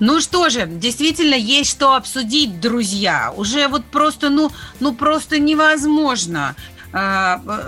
Ну 0.00 0.20
что 0.20 0.48
же, 0.48 0.66
действительно 0.66 1.34
есть 1.34 1.70
что 1.70 1.94
обсудить, 1.94 2.60
друзья. 2.60 3.32
Уже 3.36 3.68
вот 3.68 3.84
просто, 3.84 4.30
ну, 4.30 4.50
ну 4.80 4.94
просто 4.94 5.38
невозможно 5.38 6.54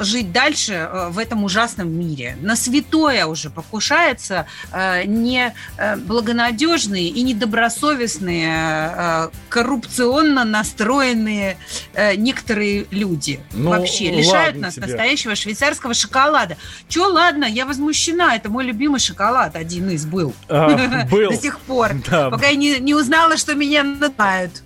жить 0.00 0.32
дальше 0.32 0.72
э, 0.72 1.08
в 1.10 1.18
этом 1.18 1.44
ужасном 1.44 1.90
мире. 1.92 2.36
На 2.40 2.56
святое 2.56 3.26
уже 3.26 3.50
покушаются 3.50 4.46
э, 4.72 5.04
не 5.04 5.54
э, 5.76 5.96
благонадежные 5.96 7.08
и 7.08 7.22
недобросовестные, 7.22 8.92
э, 8.96 9.28
коррупционно 9.48 10.44
настроенные 10.44 11.58
э, 11.94 12.14
некоторые 12.16 12.86
люди. 12.90 13.40
Ну, 13.52 13.70
Вообще 13.70 14.10
лишают 14.10 14.56
нас 14.56 14.74
тебе. 14.74 14.86
настоящего 14.86 15.34
швейцарского 15.34 15.94
шоколада. 15.94 16.56
Че, 16.88 17.06
ладно, 17.06 17.44
я 17.44 17.66
возмущена. 17.66 18.36
Это 18.36 18.48
мой 18.48 18.64
любимый 18.64 19.00
шоколад 19.00 19.56
один 19.56 19.90
из 19.90 20.06
был. 20.06 20.34
А, 20.48 21.04
был. 21.04 21.30
До 21.30 21.36
сих 21.36 21.58
пор. 21.60 21.92
Да. 22.10 22.30
Пока 22.30 22.48
я 22.48 22.56
не, 22.56 22.78
не 22.78 22.94
узнала, 22.94 23.36
что 23.36 23.54
меня 23.54 23.82
называют. 23.82 24.62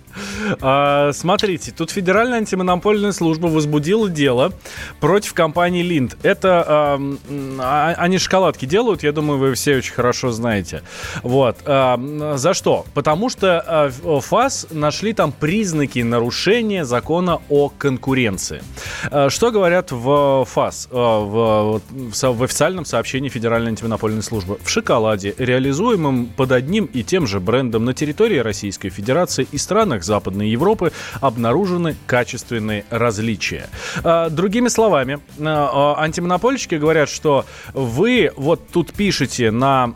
А, 0.61 1.11
смотрите, 1.13 1.71
тут 1.71 1.91
Федеральная 1.91 2.39
антимонопольная 2.39 3.11
служба 3.11 3.47
возбудила 3.47 4.09
дело 4.09 4.53
против 4.99 5.33
компании 5.33 5.83
Линд. 5.83 6.17
Это 6.23 6.65
а, 6.67 7.93
они 7.97 8.17
шоколадки 8.17 8.65
делают, 8.65 9.03
я 9.03 9.11
думаю, 9.11 9.39
вы 9.39 9.53
все 9.53 9.77
очень 9.77 9.93
хорошо 9.93 10.31
знаете. 10.31 10.83
Вот. 11.23 11.57
А, 11.65 11.99
за 12.37 12.53
что? 12.53 12.85
Потому 12.93 13.29
что 13.29 13.63
а, 13.65 13.89
ФАС 13.89 14.67
нашли 14.71 15.13
там 15.13 15.31
признаки 15.31 15.99
нарушения 15.99 16.85
закона 16.85 17.41
о 17.49 17.69
конкуренции. 17.69 18.63
А, 19.11 19.29
Что 19.29 19.51
говорят 19.51 19.91
в 19.91 20.45
ФАС, 20.45 20.87
а, 20.91 21.19
в, 21.19 21.81
в 22.21 22.43
официальном 22.43 22.85
сообщении 22.85 23.29
Федеральной 23.29 23.71
антимонопольной 23.71 24.23
службы? 24.23 24.57
В 24.63 24.69
шоколаде, 24.69 25.35
реализуемом 25.37 26.27
под 26.27 26.51
одним 26.51 26.85
и 26.85 27.03
тем 27.03 27.27
же 27.27 27.39
брендом 27.39 27.85
на 27.85 27.93
территории 27.93 28.37
Российской 28.37 28.89
Федерации 28.89 29.47
и 29.51 29.57
странах 29.57 30.03
Западной 30.05 30.49
Европы, 30.49 30.91
обнаружены 31.21 31.95
качественные 32.07 32.85
различия. 32.89 33.69
А, 34.03 34.29
Другими 34.29 34.67
словами, 34.67 35.19
а, 35.39 35.95
а, 35.97 36.03
антимонопольщики 36.03 36.75
говорят, 36.75 37.09
что 37.09 37.45
вы 37.73 38.31
вот 38.35 38.69
тут 38.69 38.93
пишете 38.93 39.51
на... 39.51 39.93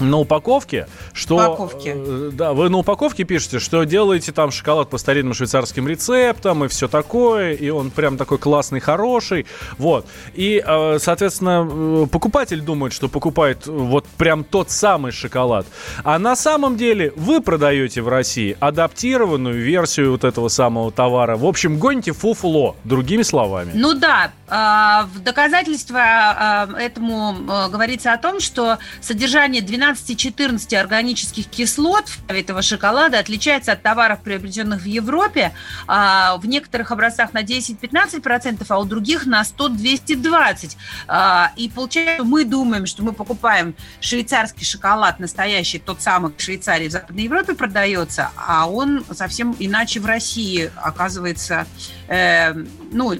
на 0.00 0.18
упаковке, 0.18 0.86
что... 1.12 1.36
Упаковке. 1.36 1.94
э, 1.96 2.30
Да, 2.32 2.52
вы 2.52 2.68
на 2.68 2.78
упаковке 2.78 3.24
пишете, 3.24 3.58
что 3.58 3.84
делаете 3.84 4.32
там 4.32 4.50
шоколад 4.50 4.90
по 4.90 4.98
старинным 4.98 5.34
швейцарским 5.34 5.86
рецептам 5.88 6.64
и 6.64 6.68
все 6.68 6.88
такое, 6.88 7.52
и 7.54 7.68
он 7.70 7.90
прям 7.90 8.16
такой 8.16 8.38
классный, 8.38 8.80
хороший, 8.80 9.46
вот. 9.78 10.06
И, 10.34 10.62
э, 10.64 10.98
соответственно, 11.00 11.68
э, 11.70 12.06
покупатель 12.10 12.60
думает, 12.60 12.92
что 12.92 13.08
покупает 13.08 13.66
вот 13.66 14.06
прям 14.16 14.44
тот 14.44 14.70
самый 14.70 15.12
шоколад. 15.12 15.66
А 16.04 16.18
на 16.18 16.36
самом 16.36 16.76
деле 16.76 17.12
вы 17.16 17.40
продаете 17.40 18.02
в 18.02 18.08
России 18.08 18.56
адаптированную 18.60 19.62
версию 19.62 20.12
вот 20.12 20.24
этого 20.24 20.48
самого 20.48 20.92
товара. 20.92 21.36
В 21.36 21.46
общем, 21.46 21.78
гоните 21.78 22.12
фуфло, 22.12 22.76
другими 22.84 23.22
словами. 23.22 23.72
Ну 23.74 23.94
да, 23.94 24.32
а, 24.48 25.08
в 25.14 25.20
доказательство 25.20 25.98
а, 26.00 26.68
этому 26.78 27.36
а, 27.48 27.68
говорится 27.68 28.12
о 28.12 28.18
том, 28.18 28.40
что 28.40 28.78
содержание 29.00 29.62
12-14 29.92 30.76
органических 30.76 31.46
кислот 31.46 32.04
этого 32.28 32.62
шоколада 32.62 33.18
отличается 33.18 33.72
от 33.72 33.82
товаров, 33.82 34.20
приобретенных 34.22 34.82
в 34.82 34.86
Европе, 34.86 35.52
а, 35.86 36.36
в 36.38 36.46
некоторых 36.46 36.90
образцах 36.90 37.32
на 37.32 37.42
10-15%, 37.42 38.64
а 38.68 38.78
у 38.78 38.84
других 38.84 39.26
на 39.26 39.42
100-220%. 39.42 40.76
А, 41.06 41.52
И 41.56 41.68
получается, 41.68 42.24
мы 42.24 42.44
думаем, 42.44 42.86
что 42.86 43.02
мы 43.02 43.12
покупаем 43.12 43.74
швейцарский 44.00 44.64
шоколад, 44.64 45.18
настоящий, 45.20 45.78
тот 45.78 46.02
самый 46.02 46.32
в 46.36 46.40
Швейцарии, 46.42 46.88
в 46.88 46.92
Западной 46.92 47.24
Европе 47.24 47.54
продается, 47.54 48.30
а 48.36 48.66
он 48.68 49.04
совсем 49.12 49.54
иначе 49.58 50.00
в 50.00 50.06
России 50.06 50.70
оказывается 50.76 51.66
э, 52.08 52.52
ну, 52.92 53.14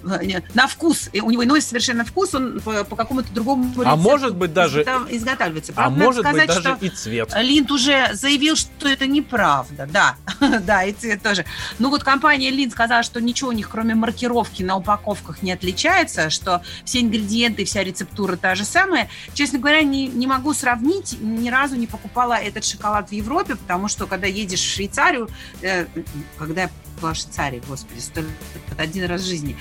на 0.54 0.66
вкус. 0.66 1.10
У 1.22 1.30
него 1.30 1.44
иной 1.44 1.60
совершенно 1.62 2.04
вкус, 2.04 2.34
он 2.34 2.60
по, 2.60 2.84
по 2.84 2.96
какому-то 2.96 3.32
другому 3.32 3.64
А 3.64 3.80
рецепту 3.80 3.96
может 3.96 4.36
быть 4.36 4.52
даже- 4.52 4.82
изготав- 4.82 5.08
изготавливается. 5.10 5.72
А 5.72 5.74
Правда, 5.74 6.04
может 6.04 6.24
быть 6.24 6.32
сказать, 6.34 6.48
даже 6.60 6.76
что 6.76 6.86
и 6.86 6.88
цвет. 6.90 7.34
Линд 7.36 7.70
уже 7.70 8.10
заявил, 8.14 8.56
что 8.56 8.88
это 8.88 9.06
неправда, 9.06 9.88
да, 9.90 10.16
да, 10.60 10.84
и 10.84 10.92
цвет 10.92 11.22
тоже. 11.22 11.44
Ну 11.78 11.90
вот 11.90 12.02
компания 12.02 12.50
Линд 12.50 12.72
сказала, 12.72 13.02
что 13.02 13.20
ничего 13.20 13.50
у 13.50 13.52
них, 13.52 13.68
кроме 13.68 13.94
маркировки 13.94 14.62
на 14.62 14.76
упаковках, 14.76 15.42
не 15.42 15.52
отличается, 15.52 16.30
что 16.30 16.62
все 16.84 17.00
ингредиенты 17.00 17.64
вся 17.64 17.82
рецептура 17.82 18.36
та 18.36 18.54
же 18.54 18.64
самая. 18.64 19.08
Честно 19.34 19.58
говоря, 19.58 19.82
не, 19.82 20.06
не 20.06 20.26
могу 20.26 20.54
сравнить, 20.54 21.16
ни 21.20 21.50
разу 21.50 21.76
не 21.76 21.86
покупала 21.86 22.34
этот 22.34 22.64
шоколад 22.64 23.10
в 23.10 23.12
Европе, 23.12 23.56
потому 23.56 23.88
что 23.88 24.06
когда 24.06 24.26
едешь 24.26 24.60
в 24.60 24.74
Швейцарию, 24.74 25.28
э, 25.62 25.86
когда 26.38 26.62
я 26.62 26.70
была 27.00 27.14
в 27.14 27.16
Швейцарии, 27.16 27.62
господи, 27.66 28.00
сто 28.00 28.20
лет, 28.20 28.28
один 28.76 29.06
раз 29.06 29.22
в 29.22 29.26
жизни, 29.26 29.56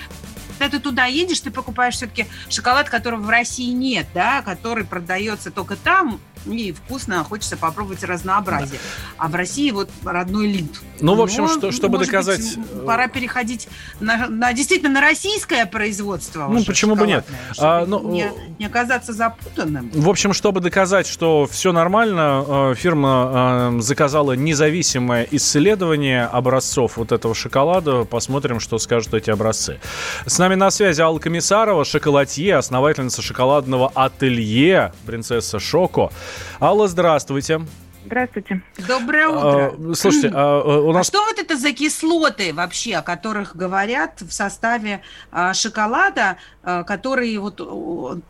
когда 0.57 0.77
ты 0.77 0.83
туда 0.83 1.05
едешь, 1.05 1.39
ты 1.39 1.51
покупаешь 1.51 1.95
все-таки 1.95 2.25
шоколад, 2.49 2.89
которого 2.89 3.21
в 3.21 3.29
России 3.29 3.71
нет, 3.71 4.07
да, 4.13 4.41
который 4.41 4.85
продается 4.85 5.51
только 5.51 5.75
там, 5.75 6.19
и 6.51 6.71
вкусно, 6.71 7.23
хочется 7.23 7.57
попробовать 7.57 8.03
разнообразие. 8.03 8.79
А 9.17 9.27
в 9.27 9.35
России 9.35 9.71
вот 9.71 9.89
родной 10.03 10.47
линд. 10.47 10.71
Ну, 10.99 11.15
в 11.15 11.21
общем, 11.21 11.43
Но, 11.43 11.47
что- 11.47 11.71
чтобы 11.71 11.97
доказать, 11.99 12.39
быть, 12.57 12.65
э, 12.73 12.85
пора 12.85 13.07
переходить 13.07 13.67
на, 13.99 14.27
на 14.27 14.53
действительно 14.53 14.89
на 14.89 15.01
российское 15.01 15.65
производство. 15.65 16.47
Ну, 16.47 16.63
почему 16.65 16.95
бы 16.95 17.05
нет? 17.07 17.25
А, 17.59 17.85
ну, 17.85 18.11
не, 18.11 18.31
не 18.59 18.65
оказаться 18.65 19.13
запутанным. 19.13 19.91
В 19.93 20.09
общем, 20.09 20.33
чтобы 20.33 20.59
доказать, 20.59 21.07
что 21.07 21.47
все 21.49 21.71
нормально, 21.71 22.43
э, 22.47 22.75
фирма 22.75 23.71
э, 23.73 23.81
заказала 23.81 24.33
независимое 24.33 25.27
исследование 25.31 26.25
образцов 26.25 26.97
вот 26.97 27.11
этого 27.11 27.35
шоколада. 27.35 28.03
Посмотрим, 28.05 28.59
что 28.59 28.77
скажут 28.79 29.13
эти 29.13 29.29
образцы. 29.29 29.79
С 30.25 30.37
нами 30.39 30.55
на 30.55 30.71
связи 30.71 31.01
Алла 31.01 31.19
Комиссарова, 31.19 31.85
шоколадье, 31.85 32.55
основательница 32.55 33.21
шоколадного 33.21 33.91
ателье 33.93 34.93
«Принцесса 35.05 35.59
Шоко». 35.59 36.11
Алла, 36.59 36.87
здравствуйте. 36.87 37.61
Здравствуйте. 38.05 38.61
Доброе 38.87 39.27
утро. 39.27 39.73
А, 39.91 39.93
Слушайте, 39.93 40.31
а, 40.33 40.61
э, 40.61 40.79
у 40.79 40.91
А 40.91 40.93
нас 40.93 41.07
что 41.07 41.25
вот 41.25 41.37
это 41.39 41.57
за 41.57 41.73
кислоты 41.73 42.53
вообще, 42.53 42.95
о 42.95 43.01
которых 43.01 43.53
говорят 43.57 44.21
в 44.21 44.31
составе 44.31 45.01
а, 45.29 45.53
шоколада, 45.53 46.37
а, 46.63 46.83
которые 46.83 47.37
вот 47.39 47.59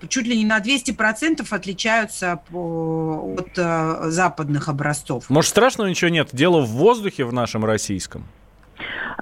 чуть 0.09 0.25
ли 0.25 0.35
не 0.35 0.45
на 0.45 0.59
200% 0.59 1.45
отличаются 1.51 2.39
по- 2.49 3.35
от 3.37 3.49
а, 3.59 4.09
западных 4.09 4.67
образцов? 4.67 5.29
Может, 5.29 5.51
страшного 5.51 5.87
ничего 5.87 6.09
нет? 6.09 6.29
Дело 6.33 6.61
в 6.61 6.69
воздухе 6.69 7.25
в 7.25 7.33
нашем 7.33 7.63
российском. 7.63 8.25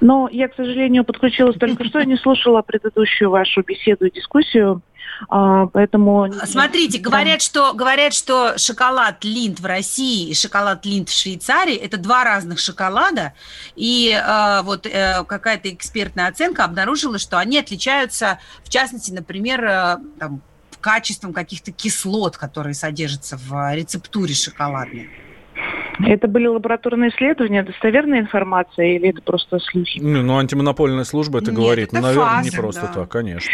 Но 0.01 0.29
я, 0.31 0.47
к 0.47 0.55
сожалению, 0.55 1.03
подключилась 1.03 1.57
только 1.57 1.85
что 1.85 1.99
и 1.99 2.05
не 2.05 2.17
слушала 2.17 2.61
предыдущую 2.61 3.29
вашу 3.29 3.61
беседу 3.63 4.05
и 4.05 4.11
дискуссию. 4.11 4.81
А, 5.29 5.67
поэтому... 5.67 6.31
Смотрите, 6.45 6.99
говорят, 6.99 7.41
что 7.41 7.73
говорят, 7.73 8.13
что 8.13 8.57
шоколад 8.57 9.23
Линд 9.23 9.59
в 9.59 9.65
России 9.65 10.29
и 10.29 10.33
шоколад 10.33 10.85
Линд 10.85 11.09
в 11.09 11.17
Швейцарии 11.17 11.75
это 11.75 11.97
два 11.97 12.23
разных 12.23 12.59
шоколада, 12.59 13.33
и 13.75 14.11
э, 14.11 14.61
вот 14.63 14.85
э, 14.85 15.23
какая-то 15.25 15.73
экспертная 15.73 16.27
оценка 16.27 16.65
обнаружила, 16.65 17.17
что 17.17 17.37
они 17.37 17.57
отличаются, 17.57 18.39
в 18.63 18.69
частности, 18.69 19.11
например, 19.11 19.63
э, 19.63 19.97
там, 20.19 20.41
качеством 20.81 21.33
каких-то 21.33 21.71
кислот, 21.71 22.37
которые 22.37 22.73
содержатся 22.73 23.37
в 23.37 23.73
рецептуре 23.73 24.33
шоколадной. 24.33 25.09
Это 26.03 26.27
были 26.27 26.47
лабораторные 26.47 27.11
исследования, 27.11 27.63
достоверная 27.63 28.19
информация 28.19 28.95
или 28.95 29.09
это 29.09 29.21
просто 29.21 29.59
слухи? 29.59 29.99
Ну, 30.01 30.21
ну, 30.21 30.37
антимонопольная 30.37 31.03
служба 31.03 31.39
это 31.39 31.51
Нет, 31.51 31.59
говорит. 31.59 31.87
это 31.87 31.95
ну, 31.95 32.01
наверное, 32.01 32.43
не 32.43 32.49
фаза, 32.49 32.61
просто 32.61 32.81
да. 32.81 32.93
так, 32.93 33.09
конечно. 33.09 33.51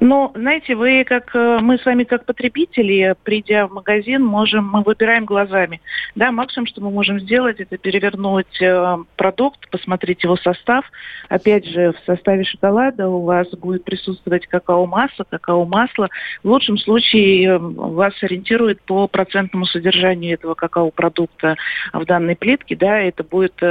Ну, 0.00 0.30
знаете, 0.34 0.74
вы 0.74 1.04
как 1.04 1.34
э, 1.34 1.58
мы 1.62 1.78
с 1.78 1.84
вами 1.86 2.04
как 2.04 2.26
потребители, 2.26 3.14
придя 3.24 3.66
в 3.66 3.72
магазин, 3.72 4.22
можем 4.22 4.68
мы 4.68 4.82
выбираем 4.82 5.24
глазами. 5.24 5.80
Да, 6.14 6.32
максимум, 6.32 6.66
что 6.66 6.82
мы 6.82 6.90
можем 6.90 7.18
сделать, 7.20 7.60
это 7.60 7.78
перевернуть 7.78 8.60
э, 8.60 8.96
продукт, 9.16 9.70
посмотреть 9.70 10.22
его 10.22 10.36
состав. 10.36 10.84
Опять 11.30 11.66
же, 11.66 11.92
в 11.92 12.04
составе 12.04 12.44
шоколада 12.44 13.08
у 13.08 13.22
вас 13.22 13.48
будет 13.50 13.84
присутствовать 13.84 14.46
какао-масса, 14.46 15.24
какао-масло. 15.30 16.08
В 16.42 16.48
лучшем 16.48 16.76
случае 16.76 17.48
э, 17.48 17.58
вас 17.58 18.12
ориентирует 18.22 18.82
по 18.82 19.08
процентному 19.08 19.64
содержанию 19.64 20.34
этого 20.34 20.54
какао-продукта 20.54 21.56
в 21.94 22.04
данной 22.04 22.36
плитке. 22.36 22.76
Да, 22.76 23.00
это 23.00 23.24
будет 23.24 23.62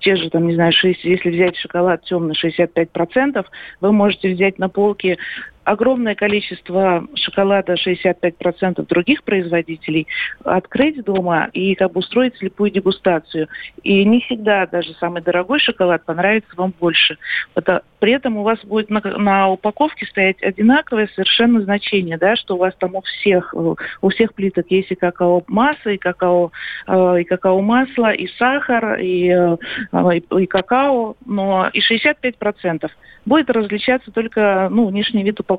те 0.00 0.14
же, 0.14 0.30
там, 0.30 0.46
не 0.46 0.54
знаю, 0.54 0.72
6, 0.72 1.04
если 1.04 1.30
взять 1.30 1.56
шоколад 1.56 2.04
темный 2.04 2.34
65%, 2.34 3.44
вы 3.80 3.92
можете 3.92 4.32
взять 4.32 4.58
на 4.58 4.68
полке 4.68 5.18
огромное 5.66 6.14
количество 6.14 7.06
шоколада 7.16 7.74
65% 7.74 8.86
других 8.86 9.24
производителей, 9.24 10.06
открыть 10.44 11.02
дома 11.04 11.50
и 11.52 11.74
как 11.74 11.92
бы 11.92 11.98
устроить 11.98 12.36
слепую 12.36 12.70
дегустацию. 12.70 13.48
И 13.82 14.04
не 14.04 14.20
всегда 14.20 14.66
даже 14.66 14.94
самый 14.94 15.22
дорогой 15.22 15.58
шоколад 15.58 16.04
понравится 16.04 16.48
вам 16.56 16.72
больше. 16.78 17.18
Это, 17.56 17.82
при 17.98 18.12
этом 18.12 18.36
у 18.36 18.44
вас 18.44 18.60
будет 18.64 18.90
на, 18.90 19.00
на 19.00 19.48
упаковке 19.50 20.06
стоять 20.06 20.40
одинаковое 20.40 21.08
совершенно 21.14 21.60
значение, 21.60 22.16
да, 22.16 22.36
что 22.36 22.54
у 22.54 22.58
вас 22.58 22.74
там 22.78 22.94
у 22.94 23.02
всех, 23.02 23.52
у 23.52 24.08
всех 24.10 24.34
плиток 24.34 24.66
есть 24.70 24.92
и 24.92 24.94
какао-масса, 24.94 25.90
и 25.90 25.98
какао, 25.98 26.52
э, 26.86 27.20
и 27.22 27.24
какао-масло, 27.24 28.12
и 28.12 28.28
сахар, 28.38 29.00
и, 29.00 29.30
э, 29.30 29.56
и, 30.14 30.42
и 30.42 30.46
какао, 30.46 31.16
но 31.26 31.68
и 31.72 31.80
65% 31.80 32.88
будет 33.26 33.50
различаться 33.50 34.10
только 34.12 34.68
ну, 34.70 34.86
внешний 34.86 35.24
вид 35.24 35.40
упаковки. 35.40 35.55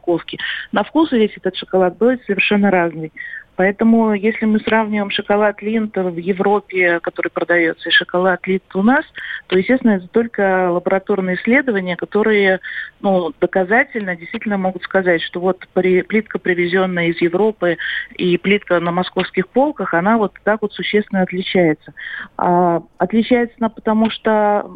На 0.71 0.83
вкус 0.83 1.11
весь 1.11 1.35
этот 1.38 1.55
шоколад 1.55 1.97
будет 1.97 2.23
совершенно 2.25 2.71
разный. 2.71 3.11
Поэтому, 3.57 4.13
если 4.13 4.45
мы 4.45 4.59
сравниваем 4.59 5.09
шоколад 5.09 5.63
Линд 5.63 5.97
в 5.97 6.15
Европе, 6.15 6.99
который 6.99 7.29
продается, 7.29 7.89
и 7.89 7.91
шоколад 7.91 8.45
Линд 8.45 8.75
у 8.75 8.83
нас, 8.83 9.03
то, 9.47 9.57
естественно, 9.57 9.94
это 9.94 10.07
только 10.07 10.69
лабораторные 10.69 11.38
исследования, 11.38 11.95
которые 11.95 12.59
ну, 13.01 13.33
доказательно 13.41 14.15
действительно 14.15 14.59
могут 14.59 14.83
сказать, 14.83 15.23
что 15.23 15.39
вот 15.39 15.67
при, 15.73 16.03
плитка, 16.03 16.38
привезенная 16.38 17.07
из 17.07 17.19
Европы, 17.19 17.77
и 18.15 18.38
плитка 18.38 18.79
на 18.79 18.91
московских 18.91 19.47
полках, 19.47 19.95
она 19.95 20.17
вот 20.17 20.33
так 20.44 20.61
вот 20.61 20.73
существенно 20.73 21.23
отличается. 21.23 21.94
А, 22.38 22.83
отличается 22.99 23.55
она 23.59 23.69
потому, 23.69 24.11
что 24.11 24.69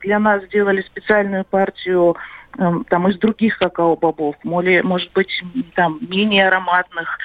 для 0.00 0.18
нас 0.18 0.44
сделали 0.44 0.82
специальную 0.82 1.46
партию 1.46 2.14
там 2.58 3.08
из 3.08 3.18
других 3.18 3.58
какао-бобов, 3.58 4.34
может 4.42 5.12
быть, 5.12 5.30
там 5.74 6.00
менее 6.00 6.48
ароматных, 6.48 7.18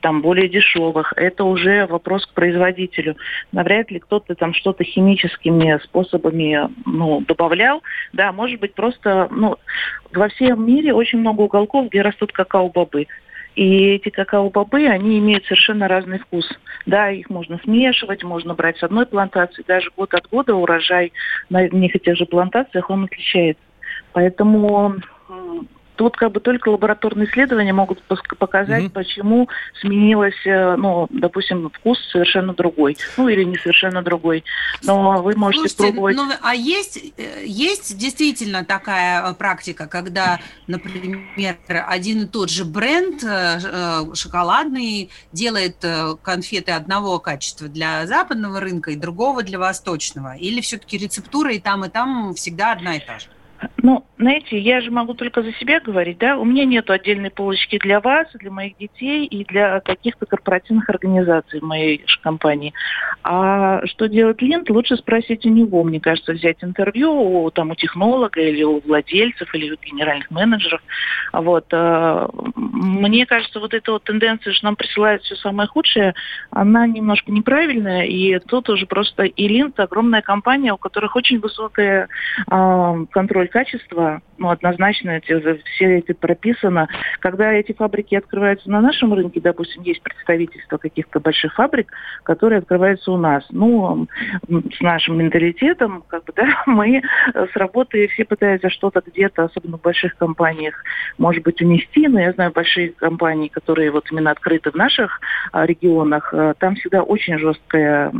там 0.00 0.22
более 0.22 0.48
дешевых. 0.48 1.12
Это 1.16 1.44
уже 1.44 1.86
вопрос 1.86 2.24
к 2.26 2.34
производителю. 2.34 3.16
Навряд 3.50 3.90
ли 3.90 3.98
кто-то 3.98 4.36
там 4.36 4.54
что-то 4.54 4.84
химическими 4.84 5.80
способами 5.82 6.70
ну, 6.84 7.20
добавлял. 7.22 7.82
Да, 8.12 8.30
может 8.30 8.60
быть, 8.60 8.74
просто 8.74 9.28
ну, 9.32 9.56
во 10.12 10.28
всем 10.28 10.64
мире 10.64 10.94
очень 10.94 11.18
много 11.18 11.42
уголков, 11.42 11.88
где 11.88 12.02
растут 12.02 12.32
какао-бобы. 12.32 13.08
И 13.56 13.94
эти 13.94 14.10
какао-бобы, 14.10 14.86
они 14.86 15.18
имеют 15.18 15.44
совершенно 15.46 15.88
разный 15.88 16.18
вкус. 16.18 16.46
Да, 16.84 17.10
их 17.10 17.28
можно 17.30 17.58
смешивать, 17.64 18.22
можно 18.22 18.54
брать 18.54 18.78
с 18.78 18.82
одной 18.84 19.06
плантации. 19.06 19.64
Даже 19.66 19.90
год 19.96 20.14
от 20.14 20.28
года 20.28 20.54
урожай 20.54 21.12
на 21.48 21.60
одних 21.60 21.96
и 21.96 21.98
тех 21.98 22.16
же 22.16 22.26
плантациях, 22.26 22.90
он 22.90 23.04
отличается. 23.04 23.65
Поэтому 24.16 24.96
Тут 25.96 26.16
как 26.16 26.32
бы 26.32 26.40
только 26.40 26.68
лабораторные 26.68 27.26
исследования 27.26 27.72
могут 27.72 28.02
показать, 28.02 28.84
mm-hmm. 28.84 28.90
почему 28.90 29.48
сменилось, 29.80 30.34
э, 30.44 30.76
ну, 30.76 31.06
допустим, 31.10 31.70
вкус 31.70 31.98
совершенно 32.10 32.52
другой, 32.52 32.98
ну 33.16 33.28
или 33.28 33.44
не 33.44 33.56
совершенно 33.56 34.02
другой. 34.02 34.44
Но 34.82 35.22
вы 35.22 35.34
можете 35.34 35.68
Слушайте, 35.70 35.94
пробовать. 35.94 36.16
Ну, 36.16 36.30
а 36.42 36.54
есть, 36.54 36.98
э, 37.16 37.44
есть 37.46 37.96
действительно 37.96 38.62
такая 38.64 39.30
э, 39.30 39.34
практика, 39.34 39.86
когда, 39.86 40.38
например, 40.66 41.56
один 41.66 42.24
и 42.24 42.26
тот 42.26 42.50
же 42.50 42.66
бренд 42.66 43.24
шоколадный 44.14 45.10
делает 45.32 45.84
конфеты 46.22 46.72
одного 46.72 47.18
качества 47.18 47.68
для 47.68 48.06
западного 48.06 48.60
рынка 48.60 48.90
и 48.90 48.96
другого 48.96 49.42
для 49.42 49.58
восточного? 49.58 50.36
Или 50.36 50.60
все-таки 50.60 50.98
рецептура 50.98 51.54
и 51.54 51.58
там, 51.58 51.86
и 51.86 51.88
там 51.88 52.34
всегда 52.34 52.72
одна 52.72 52.96
и 52.96 53.00
та 53.00 53.18
же? 53.18 53.28
Ну, 53.78 54.04
знаете, 54.18 54.58
я 54.58 54.80
же 54.80 54.90
могу 54.90 55.14
только 55.14 55.42
за 55.42 55.52
себя 55.54 55.80
говорить, 55.80 56.18
да, 56.18 56.36
у 56.36 56.44
меня 56.44 56.64
нет 56.64 56.90
отдельной 56.90 57.30
полочки 57.30 57.78
для 57.78 58.00
вас, 58.00 58.26
для 58.34 58.50
моих 58.50 58.76
детей 58.78 59.26
и 59.26 59.44
для 59.44 59.80
каких-то 59.80 60.26
корпоративных 60.26 60.88
организаций 60.88 61.60
в 61.60 61.62
моей 61.62 62.04
компании. 62.22 62.72
А 63.22 63.86
что 63.86 64.08
делать 64.08 64.42
Линд, 64.42 64.68
лучше 64.70 64.96
спросить 64.96 65.46
у 65.46 65.50
него, 65.50 65.84
мне 65.84 66.00
кажется, 66.00 66.32
взять 66.32 66.62
интервью 66.62 67.12
у, 67.12 67.50
там, 67.50 67.70
у 67.70 67.74
технолога 67.74 68.40
или 68.40 68.62
у 68.62 68.80
владельцев, 68.80 69.54
или 69.54 69.72
у 69.72 69.76
генеральных 69.76 70.30
менеджеров. 70.30 70.80
Вот. 71.32 71.66
А, 71.72 72.28
мне 72.54 73.26
кажется, 73.26 73.60
вот 73.60 73.74
эта 73.74 73.92
вот 73.92 74.04
тенденция, 74.04 74.52
что 74.52 74.66
нам 74.66 74.76
присылают 74.76 75.22
все 75.22 75.36
самое 75.36 75.68
худшее, 75.68 76.14
она 76.50 76.86
немножко 76.86 77.30
неправильная, 77.30 78.04
и 78.04 78.38
тут 78.38 78.68
уже 78.68 78.86
просто 78.86 79.24
и 79.24 79.48
Линд 79.48 79.78
огромная 79.78 80.22
компания, 80.22 80.72
у 80.72 80.78
которых 80.78 81.16
очень 81.16 81.38
высокая 81.38 82.08
э, 82.50 82.94
контроль 83.10 83.45
качества, 83.48 84.22
ну, 84.38 84.50
однозначно 84.50 85.10
эти, 85.10 85.62
все 85.74 85.98
это 85.98 86.14
прописано. 86.14 86.88
Когда 87.20 87.52
эти 87.52 87.72
фабрики 87.72 88.14
открываются 88.14 88.70
на 88.70 88.80
нашем 88.80 89.12
рынке, 89.14 89.40
допустим, 89.40 89.82
есть 89.82 90.02
представительство 90.02 90.78
каких-то 90.78 91.20
больших 91.20 91.54
фабрик, 91.54 91.92
которые 92.22 92.58
открываются 92.58 93.12
у 93.12 93.16
нас. 93.16 93.44
Ну, 93.50 94.06
с 94.48 94.80
нашим 94.80 95.18
менталитетом, 95.18 96.04
как 96.08 96.24
бы, 96.24 96.32
да, 96.36 96.62
мы 96.66 97.02
с 97.34 97.56
работы 97.56 98.08
все 98.08 98.24
пытаются 98.24 98.70
что-то 98.70 99.02
где-то, 99.04 99.44
особенно 99.44 99.78
в 99.78 99.82
больших 99.82 100.16
компаниях, 100.16 100.82
может 101.18 101.42
быть, 101.42 101.60
унести, 101.62 102.08
но 102.08 102.20
я 102.20 102.32
знаю 102.32 102.52
большие 102.52 102.90
компании, 102.90 103.48
которые 103.48 103.90
вот 103.90 104.10
именно 104.10 104.30
открыты 104.30 104.70
в 104.70 104.74
наших 104.74 105.20
а, 105.52 105.66
регионах, 105.66 106.32
а, 106.32 106.54
там 106.54 106.74
всегда 106.76 107.02
очень 107.02 107.38
жесткая 107.38 108.12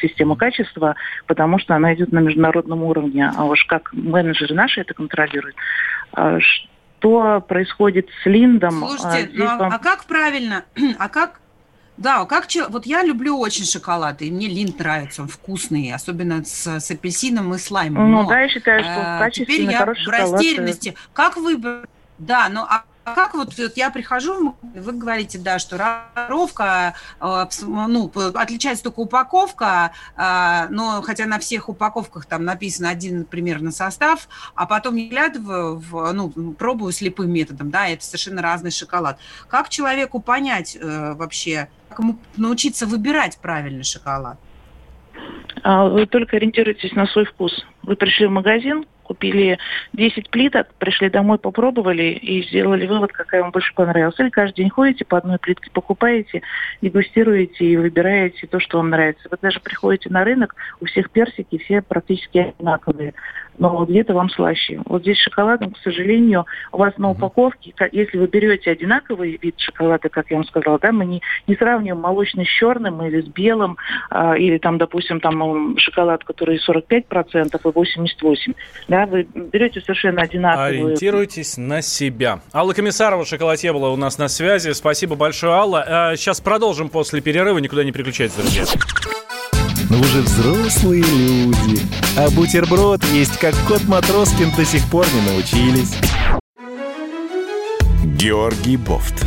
система 0.00 0.36
качества, 0.36 0.96
потому 1.26 1.58
что 1.58 1.74
она 1.74 1.94
идет 1.94 2.12
на 2.12 2.20
международном 2.20 2.82
уровне. 2.82 3.30
А 3.36 3.44
уж 3.44 3.64
как 3.64 3.92
менеджеры 3.92 4.54
наши 4.54 4.80
это 4.80 4.94
контролируют. 4.94 5.53
А, 6.12 6.38
что 6.40 7.40
происходит 7.40 8.08
с 8.22 8.26
Линдом? 8.26 8.84
А, 8.84 8.88
Слушайте, 8.88 9.30
ну, 9.34 9.46
а, 9.46 9.56
вам... 9.56 9.72
а 9.72 9.78
как 9.78 10.04
правильно, 10.04 10.64
а 10.98 11.08
как 11.08 11.40
да, 11.96 12.24
как 12.24 12.46
вот 12.70 12.86
я 12.86 13.04
люблю 13.04 13.38
очень 13.38 13.64
шоколад, 13.64 14.20
и 14.20 14.30
мне 14.30 14.48
линд 14.48 14.78
нравится, 14.80 15.22
он 15.22 15.28
вкусный, 15.28 15.92
особенно 15.92 16.44
с, 16.44 16.66
с 16.66 16.90
апельсином 16.90 17.54
и 17.54 17.58
слаймом. 17.58 18.10
Ну 18.10 18.26
да, 18.26 18.40
я 18.40 18.48
считаю, 18.48 18.82
что 18.82 19.24
э, 19.24 19.30
Теперь 19.30 19.62
я 19.62 19.86
в 19.86 20.08
растерянности. 20.08 20.96
Как 21.12 21.36
выбрать? 21.36 21.88
Да, 22.18 22.48
ну 22.48 22.62
а 22.62 22.78
а 22.78 22.84
как 23.04 23.34
вот, 23.34 23.56
вот 23.58 23.76
я 23.76 23.90
прихожу, 23.90 24.56
вы 24.62 24.92
говорите, 24.92 25.38
да, 25.38 25.58
что 25.58 25.76
упаковка, 25.76 26.94
э, 27.20 27.46
ну, 27.88 28.10
отличается 28.34 28.84
только 28.84 29.00
упаковка, 29.00 29.92
э, 30.16 30.68
но 30.70 31.02
хотя 31.02 31.26
на 31.26 31.38
всех 31.38 31.68
упаковках 31.68 32.26
там 32.26 32.44
написано 32.44 32.88
один 32.88 33.24
примерно 33.24 33.70
состав, 33.72 34.28
а 34.54 34.66
потом 34.66 34.96
я 34.96 35.08
глядываю, 35.08 35.76
в, 35.78 36.12
ну, 36.12 36.30
пробую 36.54 36.92
слепым 36.92 37.30
методом, 37.30 37.70
да, 37.70 37.88
это 37.88 38.04
совершенно 38.04 38.42
разный 38.42 38.70
шоколад. 38.70 39.18
Как 39.48 39.68
человеку 39.68 40.20
понять 40.20 40.76
э, 40.80 41.12
вообще, 41.14 41.68
как 41.90 41.98
ему 41.98 42.18
научиться 42.36 42.86
выбирать 42.86 43.38
правильный 43.38 43.84
шоколад? 43.84 44.38
А 45.62 45.88
вы 45.88 46.06
только 46.06 46.36
ориентируетесь 46.36 46.92
на 46.92 47.06
свой 47.06 47.24
вкус. 47.24 47.64
Вы 47.82 47.96
пришли 47.96 48.26
в 48.26 48.30
магазин, 48.30 48.84
купили 49.04 49.58
10 49.92 50.30
плиток, 50.30 50.66
пришли 50.78 51.08
домой, 51.08 51.38
попробовали 51.38 52.02
и 52.02 52.42
сделали 52.48 52.86
вывод, 52.86 53.12
какая 53.12 53.42
вам 53.42 53.52
больше 53.52 53.72
понравилась. 53.74 54.18
Или 54.18 54.30
каждый 54.30 54.56
день 54.56 54.70
ходите 54.70 55.04
по 55.04 55.18
одной 55.18 55.38
плитке, 55.38 55.70
покупаете, 55.72 56.42
дегустируете 56.82 57.64
и 57.64 57.76
выбираете 57.76 58.46
то, 58.46 58.58
что 58.58 58.78
вам 58.78 58.90
нравится. 58.90 59.28
Вы 59.30 59.38
даже 59.40 59.60
приходите 59.60 60.10
на 60.10 60.24
рынок, 60.24 60.56
у 60.80 60.86
всех 60.86 61.10
персики 61.10 61.58
все 61.58 61.82
практически 61.82 62.38
одинаковые 62.38 63.14
но 63.58 63.84
где-то 63.84 64.14
вам 64.14 64.30
слаще. 64.30 64.80
Вот 64.86 65.02
здесь 65.02 65.18
шоколадом, 65.18 65.72
к 65.72 65.78
сожалению, 65.78 66.46
у 66.72 66.78
вас 66.78 66.96
на 66.98 67.10
упаковке, 67.10 67.74
если 67.92 68.18
вы 68.18 68.26
берете 68.26 68.70
одинаковый 68.70 69.38
вид 69.40 69.54
шоколада, 69.58 70.08
как 70.08 70.30
я 70.30 70.36
вам 70.36 70.46
сказала, 70.46 70.78
да, 70.78 70.92
мы 70.92 71.04
не, 71.06 71.22
не 71.46 71.54
сравниваем 71.56 72.00
молочный 72.00 72.44
с 72.44 72.48
черным 72.48 73.04
или 73.04 73.20
с 73.20 73.26
белым, 73.26 73.76
а, 74.10 74.36
или 74.36 74.58
там, 74.58 74.78
допустим, 74.78 75.20
там 75.20 75.76
шоколад, 75.78 76.24
который 76.24 76.58
45% 76.58 76.94
и 76.94 77.58
88%. 77.58 78.54
Да, 78.88 79.06
вы 79.06 79.26
берете 79.34 79.80
совершенно 79.80 80.22
одинаковые. 80.22 80.84
Ориентируйтесь 80.84 81.56
на 81.56 81.82
себя. 81.82 82.40
Алла 82.52 82.72
Комиссарова, 82.72 83.24
шоколадье 83.24 83.72
была 83.72 83.90
у 83.90 83.96
нас 83.96 84.18
на 84.18 84.28
связи. 84.28 84.72
Спасибо 84.72 85.16
большое, 85.16 85.52
Алла. 85.52 86.14
Сейчас 86.16 86.40
а, 86.40 86.44
продолжим 86.44 86.88
после 86.88 87.20
перерыва. 87.20 87.58
Никуда 87.58 87.84
не 87.84 87.92
переключайтесь, 87.92 88.36
друзья. 88.36 88.64
Но 89.90 89.98
вы 89.98 90.04
же 90.04 90.22
взрослые 90.22 91.02
люди. 91.02 91.80
А 92.16 92.30
бутерброд 92.30 93.04
есть 93.12 93.38
как 93.38 93.54
кот 93.68 93.84
Матроскин 93.84 94.50
до 94.56 94.64
сих 94.64 94.82
пор 94.84 95.06
не 95.14 95.30
научились. 95.30 95.92
Георгий 98.04 98.76
Бофт. 98.76 99.26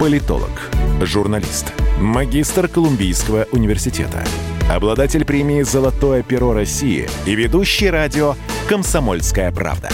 Политолог, 0.00 0.70
журналист, 1.02 1.72
магистр 2.00 2.66
Колумбийского 2.66 3.46
университета, 3.52 4.24
обладатель 4.68 5.24
премии 5.24 5.62
«Золотое 5.62 6.22
перо 6.22 6.52
России» 6.52 7.08
и 7.26 7.34
ведущий 7.36 7.90
радио 7.90 8.34
«Комсомольская 8.68 9.52
правда». 9.52 9.88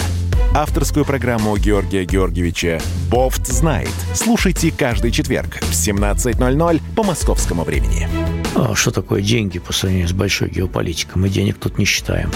Авторскую 0.53 1.05
программу 1.05 1.55
Георгия 1.55 2.03
Георгиевича 2.03 2.81
«Бофт 3.09 3.47
знает». 3.47 3.93
Слушайте 4.13 4.69
каждый 4.69 5.11
четверг 5.11 5.59
в 5.61 5.71
17.00 5.71 6.81
по 6.93 7.03
московскому 7.03 7.63
времени. 7.63 8.09
А 8.53 8.75
что 8.75 8.91
такое 8.91 9.21
деньги 9.21 9.59
по 9.59 9.71
сравнению 9.71 10.09
с 10.09 10.11
большой 10.11 10.49
геополитикой? 10.49 11.21
Мы 11.21 11.29
денег 11.29 11.57
тут 11.57 11.77
не 11.77 11.85
считаем. 11.85 12.29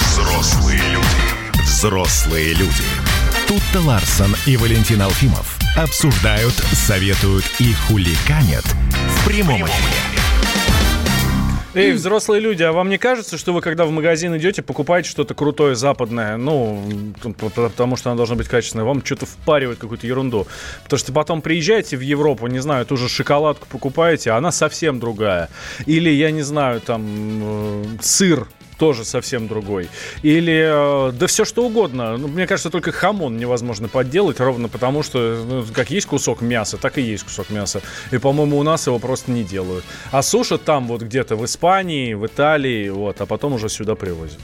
Взрослые 0.00 0.80
люди. 0.90 1.64
Взрослые 1.64 2.54
люди. 2.54 2.84
Тут-то 3.46 3.80
Ларсон 3.82 4.34
и 4.46 4.56
Валентин 4.56 5.02
Алфимов 5.02 5.58
обсуждают, 5.76 6.54
советуют 6.72 7.44
и 7.58 7.74
хуликанят 7.74 8.64
в 8.64 9.26
прямом 9.26 9.66
эфире. 9.66 10.09
Эй, 11.72 11.92
взрослые 11.92 12.40
люди, 12.40 12.64
а 12.64 12.72
вам 12.72 12.88
не 12.88 12.98
кажется, 12.98 13.38
что 13.38 13.52
вы, 13.52 13.60
когда 13.60 13.84
в 13.84 13.92
магазин 13.92 14.36
идете, 14.36 14.60
покупаете 14.60 15.08
что-то 15.08 15.34
крутое 15.34 15.76
западное, 15.76 16.36
ну, 16.36 16.82
потому 17.22 17.96
что 17.96 18.10
оно 18.10 18.16
должно 18.16 18.34
быть 18.34 18.48
качественное, 18.48 18.84
вам 18.84 19.04
что-то 19.04 19.26
впаривает 19.26 19.78
какую-то 19.78 20.04
ерунду. 20.04 20.48
Потому 20.82 20.98
что 20.98 21.12
потом 21.12 21.42
приезжаете 21.42 21.96
в 21.96 22.00
Европу, 22.00 22.48
не 22.48 22.58
знаю, 22.58 22.86
ту 22.86 22.96
же 22.96 23.08
шоколадку 23.08 23.68
покупаете, 23.68 24.32
а 24.32 24.38
она 24.38 24.50
совсем 24.50 24.98
другая. 24.98 25.48
Или, 25.86 26.10
я 26.10 26.32
не 26.32 26.42
знаю, 26.42 26.80
там, 26.80 27.04
э, 27.06 27.84
сыр 28.00 28.48
тоже 28.80 29.04
совсем 29.04 29.46
другой. 29.46 29.88
Или, 30.22 31.08
э, 31.08 31.12
да 31.12 31.26
все 31.26 31.44
что 31.44 31.66
угодно. 31.66 32.16
Ну, 32.16 32.28
мне 32.28 32.46
кажется, 32.46 32.70
только 32.70 32.92
хамон 32.92 33.36
невозможно 33.36 33.88
подделать, 33.88 34.40
ровно 34.40 34.68
потому 34.68 35.02
что, 35.02 35.44
ну, 35.46 35.66
как 35.74 35.90
есть 35.90 36.06
кусок 36.06 36.40
мяса, 36.40 36.78
так 36.78 36.96
и 36.96 37.02
есть 37.02 37.24
кусок 37.24 37.50
мяса. 37.50 37.82
И, 38.10 38.16
по-моему, 38.16 38.58
у 38.58 38.62
нас 38.62 38.86
его 38.86 38.98
просто 38.98 39.32
не 39.32 39.44
делают. 39.44 39.84
А 40.10 40.22
сушат 40.22 40.64
там 40.64 40.88
вот 40.88 41.02
где-то 41.02 41.36
в 41.36 41.44
Испании, 41.44 42.14
в 42.14 42.26
Италии, 42.26 42.88
вот, 42.88 43.20
а 43.20 43.26
потом 43.26 43.52
уже 43.52 43.68
сюда 43.68 43.94
привозят. 43.96 44.38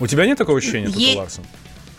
У 0.00 0.08
тебя 0.08 0.26
нет 0.26 0.38
такого 0.38 0.58
ощущения, 0.58 0.90
Е- 0.96 1.16
Ларсон? 1.16 1.44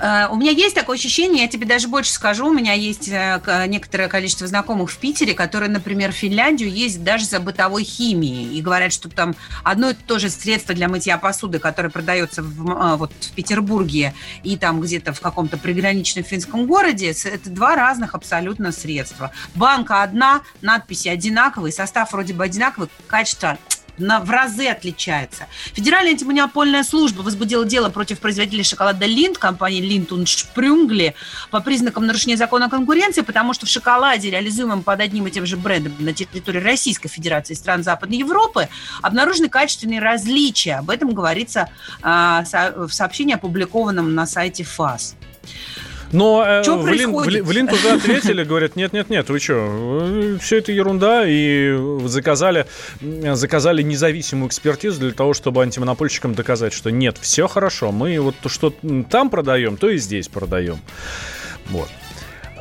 Э, 0.04 0.28
у 0.30 0.36
меня 0.36 0.52
есть 0.52 0.76
такое 0.76 0.98
ощущение, 0.98 1.44
я 1.44 1.48
тебе 1.48 1.66
даже 1.66 1.88
больше 1.88 2.12
скажу, 2.12 2.48
у 2.48 2.54
меня 2.54 2.74
есть 2.74 3.08
э, 3.08 3.66
некоторое 3.68 4.10
количество 4.10 4.46
знакомых 4.46 4.92
в 4.92 4.98
Питере, 4.98 5.34
которые, 5.34 5.70
например, 5.70 6.12
в 6.12 6.16
Финляндию 6.16 6.70
ездят 6.70 7.06
даже 7.06 7.24
за 7.26 7.40
бытовой 7.40 7.86
химией 7.86 8.58
и 8.58 8.62
говорят, 8.62 8.92
что 8.92 9.08
там 9.08 9.34
одно 9.64 9.92
и 9.92 9.94
то 9.94 10.20
же 10.20 10.30
средство 10.30 10.76
для 10.76 10.90
мытья 10.90 11.18
посуды, 11.18 11.60
которое 11.60 11.90
продается 11.90 12.44
в, 12.44 12.70
э, 12.70 12.96
вот, 12.98 13.14
в 13.18 13.32
Петербурге 13.32 14.14
и 14.44 14.58
там 14.58 14.82
где-то 14.82 15.14
в 15.14 15.22
каком-то 15.22 15.58
приграничном 15.58 16.26
финском 16.26 16.68
городе, 16.68 17.12
это 17.12 17.50
два 17.50 17.78
разных 17.78 18.14
абсолютно 18.14 18.74
средства. 18.74 19.32
Банка 19.56 20.04
одна, 20.04 20.42
надписи 20.62 21.08
одинаковые, 21.08 21.72
состав 21.72 22.12
вроде 22.12 22.34
бы 22.34 22.44
одинаковый, 22.44 22.90
качество 23.08 23.58
на, 23.98 24.20
в 24.20 24.30
разы 24.30 24.68
отличается. 24.68 25.48
Федеральная 25.74 26.12
антимонопольная 26.12 26.84
служба 26.84 27.22
возбудила 27.22 27.66
дело 27.66 27.90
против 27.90 28.20
производителя 28.20 28.64
шоколада 28.64 29.06
Линд, 29.06 29.38
компании 29.38 29.82
Линд 29.82 30.12
und 30.12 30.26
Sprüngli, 30.26 31.14
по 31.52 31.62
признакам 31.62 32.06
нарушения 32.06 32.38
закона 32.38 32.70
конкуренции, 32.70 33.22
потому 33.22 33.54
что 33.54 33.66
в 33.66 33.70
шоколаде, 33.70 34.30
реализуемом 34.30 34.84
под 34.84 35.00
одним 35.00 35.28
и 35.28 35.32
тем 35.32 35.46
же 35.46 35.58
брендом 35.58 35.94
на 36.00 36.14
территории 36.14 36.60
Российской 36.60 37.10
Федерации 37.10 37.54
и 37.54 37.58
стран 37.58 37.84
Западной 37.84 38.18
Европы, 38.18 38.70
обнаружены 39.02 39.50
качественные 39.50 40.00
различия. 40.00 40.76
Об 40.76 40.90
этом 40.90 41.14
говорится 41.14 41.70
а, 42.02 42.44
в 42.76 42.92
сообщении, 42.92 43.36
опубликованном 43.36 44.14
на 44.16 44.26
сайте 44.26 44.64
ФАС. 44.64 45.16
Но 46.14 46.44
э, 46.46 46.62
в, 46.64 46.88
Лин, 46.88 47.12
в, 47.12 47.26
в 47.26 47.52
Линт 47.52 47.74
уже 47.74 47.90
ответили, 47.92 48.44
говорят, 48.44 48.76
нет-нет-нет, 48.76 49.30
вы 49.30 49.40
что, 49.40 50.38
все 50.40 50.60
это 50.60 50.72
ерунда, 50.72 51.24
и 51.26 51.76
заказали, 52.06 52.68
заказали 53.02 53.82
независимую 53.82 54.48
экспертизу 54.48 55.00
для 55.00 55.12
того, 55.12 55.34
чтобы 55.34 55.64
антимонопольщикам 55.64 56.36
доказать, 56.36 56.72
что 56.72 56.92
нет, 56.92 57.18
все 57.20 57.48
хорошо, 57.48 57.92
мы 57.92 58.20
вот 58.20 58.36
то, 58.42 58.48
что 58.48 58.74
там 59.10 59.30
продаем, 59.30 59.76
то 59.76 59.90
и 59.90 59.98
здесь 59.98 60.28
продаем. 60.28 60.80
Вот. 61.70 61.90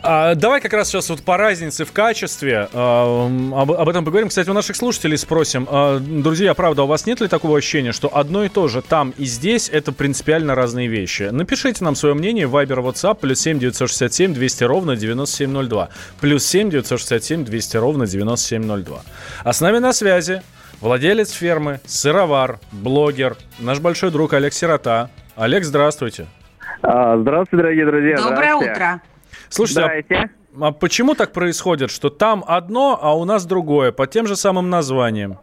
А, 0.02 0.34
давай 0.34 0.60
как 0.60 0.72
раз 0.72 0.88
сейчас 0.88 1.08
вот 1.10 1.22
по 1.22 1.36
разнице 1.36 1.84
в 1.84 1.92
качестве 1.92 2.68
а, 2.72 3.26
об, 3.54 3.72
об 3.72 3.88
этом 3.88 4.04
поговорим. 4.04 4.28
Кстати, 4.28 4.50
у 4.50 4.52
наших 4.52 4.74
слушателей 4.74 5.16
спросим. 5.16 5.68
А, 5.70 5.98
друзья, 6.00 6.54
правда, 6.54 6.82
у 6.82 6.86
вас 6.86 7.06
нет 7.06 7.20
ли 7.20 7.28
такого 7.28 7.56
ощущения, 7.56 7.92
что 7.92 8.10
одно 8.12 8.44
и 8.44 8.48
то 8.48 8.66
же 8.66 8.82
там 8.82 9.14
и 9.16 9.24
здесь 9.24 9.68
это 9.68 9.92
принципиально 9.92 10.56
разные 10.56 10.88
вещи? 10.88 11.28
Напишите 11.30 11.84
нам 11.84 11.94
свое 11.94 12.14
мнение 12.14 12.48
в 12.48 12.56
Viber 12.56 12.82
WhatsApp 12.82 13.18
плюс 13.20 13.40
7 13.40 13.60
967 13.60 14.34
200 14.34 14.64
ровно 14.64 14.96
9702. 14.96 15.88
Плюс 16.20 16.44
7 16.46 16.70
967 16.70 17.44
200 17.44 17.76
ровно 17.76 18.06
9702. 18.06 19.02
А 19.44 19.52
с 19.52 19.60
нами 19.60 19.78
на 19.78 19.92
связи 19.92 20.42
владелец 20.80 21.30
фермы, 21.30 21.80
сыровар, 21.86 22.58
блогер, 22.72 23.36
наш 23.60 23.78
большой 23.78 24.10
друг 24.10 24.32
Олег 24.32 24.52
Сирота. 24.52 25.10
Олег, 25.36 25.64
здравствуйте. 25.64 26.26
Здравствуйте, 26.82 27.56
дорогие 27.56 27.86
друзья. 27.86 28.16
Доброе 28.16 28.56
утро. 28.56 29.00
Слушайте, 29.52 30.04
а, 30.58 30.68
а 30.68 30.72
почему 30.72 31.14
так 31.14 31.32
происходит, 31.32 31.90
что 31.90 32.08
там 32.08 32.42
одно, 32.46 32.98
а 33.00 33.14
у 33.14 33.24
нас 33.24 33.44
другое, 33.44 33.92
под 33.92 34.10
тем 34.10 34.26
же 34.26 34.34
самым 34.34 34.70
названием? 34.70 35.38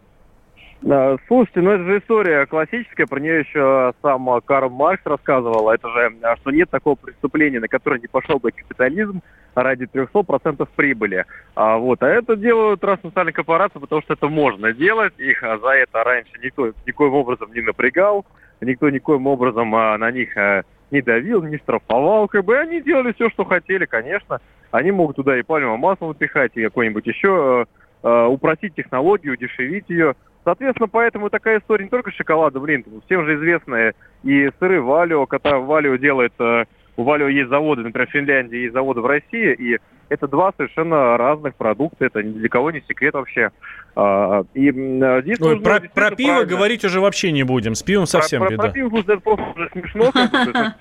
Да, 0.81 1.17
слушайте, 1.27 1.59
ну 1.59 1.71
это 1.71 1.83
же 1.83 1.99
история 1.99 2.45
классическая, 2.45 3.05
про 3.05 3.19
нее 3.19 3.39
еще 3.39 3.93
сам 4.01 4.27
Карл 4.45 4.69
Маркс 4.69 5.05
рассказывал. 5.05 5.69
Это 5.69 5.89
же, 5.89 6.15
а, 6.23 6.37
что 6.37 6.51
нет 6.51 6.69
такого 6.69 6.95
преступления, 6.95 7.59
на 7.59 7.67
которое 7.67 7.99
не 7.99 8.07
пошел 8.07 8.39
бы 8.39 8.51
капитализм 8.51 9.21
ради 9.55 9.85
300% 9.85 10.67
прибыли. 10.75 11.25
А, 11.55 11.77
вот, 11.77 12.01
а 12.01 12.07
это 12.07 12.35
делают 12.35 12.79
транснациональные 12.81 13.33
корпорации, 13.33 13.77
потому 13.77 14.01
что 14.01 14.13
это 14.13 14.27
можно 14.27 14.73
делать. 14.73 15.13
Их 15.17 15.43
а, 15.43 15.59
за 15.59 15.69
это 15.69 16.03
раньше 16.03 16.31
никто 16.41 16.71
никоим 16.85 17.13
образом 17.13 17.53
не 17.53 17.61
напрягал, 17.61 18.25
никто 18.61 18.89
никоим 18.89 19.27
образом 19.27 19.75
а, 19.75 19.97
на 19.97 20.11
них 20.11 20.35
а, 20.37 20.63
не 20.91 21.01
давил, 21.01 21.43
не 21.43 21.57
штрафовал, 21.57 22.27
как 22.27 22.45
бы 22.45 22.57
они 22.57 22.81
делали 22.81 23.13
все, 23.13 23.29
что 23.29 23.45
хотели, 23.45 23.85
конечно. 23.85 24.39
Они 24.71 24.91
могут 24.91 25.15
туда 25.15 25.37
и 25.37 25.43
пальмовое 25.43 25.77
масло 25.77 26.09
напихать, 26.09 26.51
и 26.55 26.63
какой-нибудь 26.63 27.05
еще 27.07 27.65
э, 28.03 28.07
э, 28.07 28.25
упростить 28.25 28.75
технологию, 28.75 29.33
удешевить 29.33 29.85
ее. 29.89 30.15
Соответственно, 30.43 30.87
поэтому 30.87 31.29
такая 31.29 31.59
история 31.59 31.83
не 31.85 31.89
только 31.89 32.11
шоколада, 32.11 32.59
блин, 32.59 32.85
всем 33.05 33.25
же 33.25 33.35
известная 33.35 33.93
и 34.23 34.49
сыры 34.59 34.81
Валио, 34.81 35.25
когда 35.25 35.57
Валио 35.59 35.95
делает 35.95 36.33
э, 36.39 36.65
у 36.99 37.03
Валио 37.03 37.29
есть 37.29 37.49
заводы, 37.49 37.83
например, 37.83 38.07
в 38.09 38.11
Финляндии 38.11 38.57
есть 38.57 38.73
заводы 38.73 38.99
в 38.99 39.05
России, 39.05 39.53
и 39.53 39.77
это 40.09 40.27
два 40.27 40.51
совершенно 40.57 41.15
разных 41.15 41.55
продукта, 41.55 42.05
это 42.05 42.21
ни 42.21 42.33
для 42.33 42.49
кого 42.49 42.71
не 42.71 42.81
секрет 42.81 43.13
вообще. 43.13 43.51
А, 43.95 44.43
и 44.53 44.69
здесь 44.69 45.39
Ой, 45.39 45.61
про, 45.61 45.79
про 45.79 46.11
пиво 46.11 46.33
правильно. 46.33 46.45
говорить 46.45 46.83
уже 46.83 46.99
вообще 46.99 47.31
не 47.31 47.43
будем, 47.43 47.75
с 47.75 47.83
пивом 47.83 48.05
совсем 48.05 48.41
про, 48.41 48.49
беда. 48.49 48.63
Про, 48.63 48.67
про 48.67 48.73
пиво 48.73 48.99
это 48.99 49.17
просто 49.17 49.45
уже 49.55 49.69
смешно, 49.69 50.11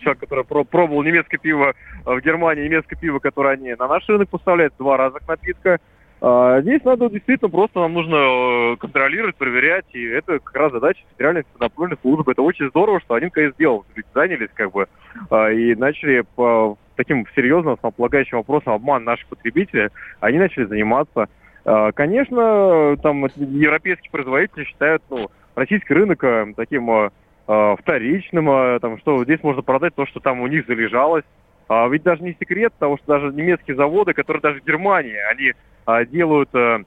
человек, 0.00 0.18
который 0.18 0.44
пробовал 0.44 1.04
немецкое 1.04 1.38
пиво 1.38 1.74
в 2.04 2.20
Германии, 2.20 2.64
немецкое 2.64 2.98
пиво, 2.98 3.20
которое 3.20 3.54
они 3.54 3.74
на 3.76 3.86
наш 3.86 4.08
рынок 4.08 4.28
поставляют, 4.28 4.74
два 4.76 4.96
разных 4.96 5.26
напитка, 5.28 5.78
здесь 6.20 6.82
надо 6.84 7.08
действительно 7.08 7.48
просто 7.48 7.78
нам 7.78 7.94
нужно 7.94 8.16
э, 8.16 8.76
контролировать, 8.78 9.36
проверять, 9.36 9.84
и 9.92 10.04
это 10.04 10.40
как 10.40 10.56
раз 10.56 10.72
задача 10.72 11.00
Федеральной 11.12 11.42
антимонопольной 11.42 11.96
службы. 12.02 12.32
Это 12.32 12.42
очень 12.42 12.68
здорово, 12.70 13.00
что 13.00 13.14
они 13.14 13.26
наконец 13.26 13.54
сделали, 13.54 13.84
занялись 14.12 14.50
как 14.54 14.72
бы 14.72 14.88
а, 15.30 15.48
и 15.50 15.76
начали 15.76 16.24
по 16.34 16.76
таким 16.96 17.24
серьезным, 17.36 17.74
основополагающим 17.74 18.38
вопросам 18.38 18.72
обман 18.72 19.04
наших 19.04 19.28
потребителей, 19.28 19.90
они 20.18 20.38
начали 20.38 20.64
заниматься. 20.64 21.28
А, 21.64 21.92
конечно, 21.92 22.96
там 23.00 23.26
европейские 23.36 24.10
производители 24.10 24.64
считают 24.64 25.04
ну, 25.10 25.30
российский 25.54 25.94
рынок 25.94 26.24
э, 26.24 26.52
таким 26.56 26.90
э, 26.90 27.10
вторичным, 27.78 28.80
там, 28.80 28.98
что 28.98 29.22
здесь 29.22 29.42
можно 29.44 29.62
продать 29.62 29.94
то, 29.94 30.04
что 30.04 30.18
там 30.18 30.40
у 30.40 30.48
них 30.48 30.66
залежалось. 30.66 31.24
А 31.68 31.86
ведь 31.88 32.02
даже 32.02 32.22
не 32.22 32.34
секрет 32.40 32.72
того, 32.78 32.96
что 32.96 33.06
даже 33.06 33.34
немецкие 33.34 33.76
заводы, 33.76 34.14
которые 34.14 34.40
даже 34.40 34.60
в 34.60 34.64
Германии, 34.64 35.16
они 35.30 35.50
а, 35.50 35.54
делают, 36.04 36.50
а, 36.54 36.80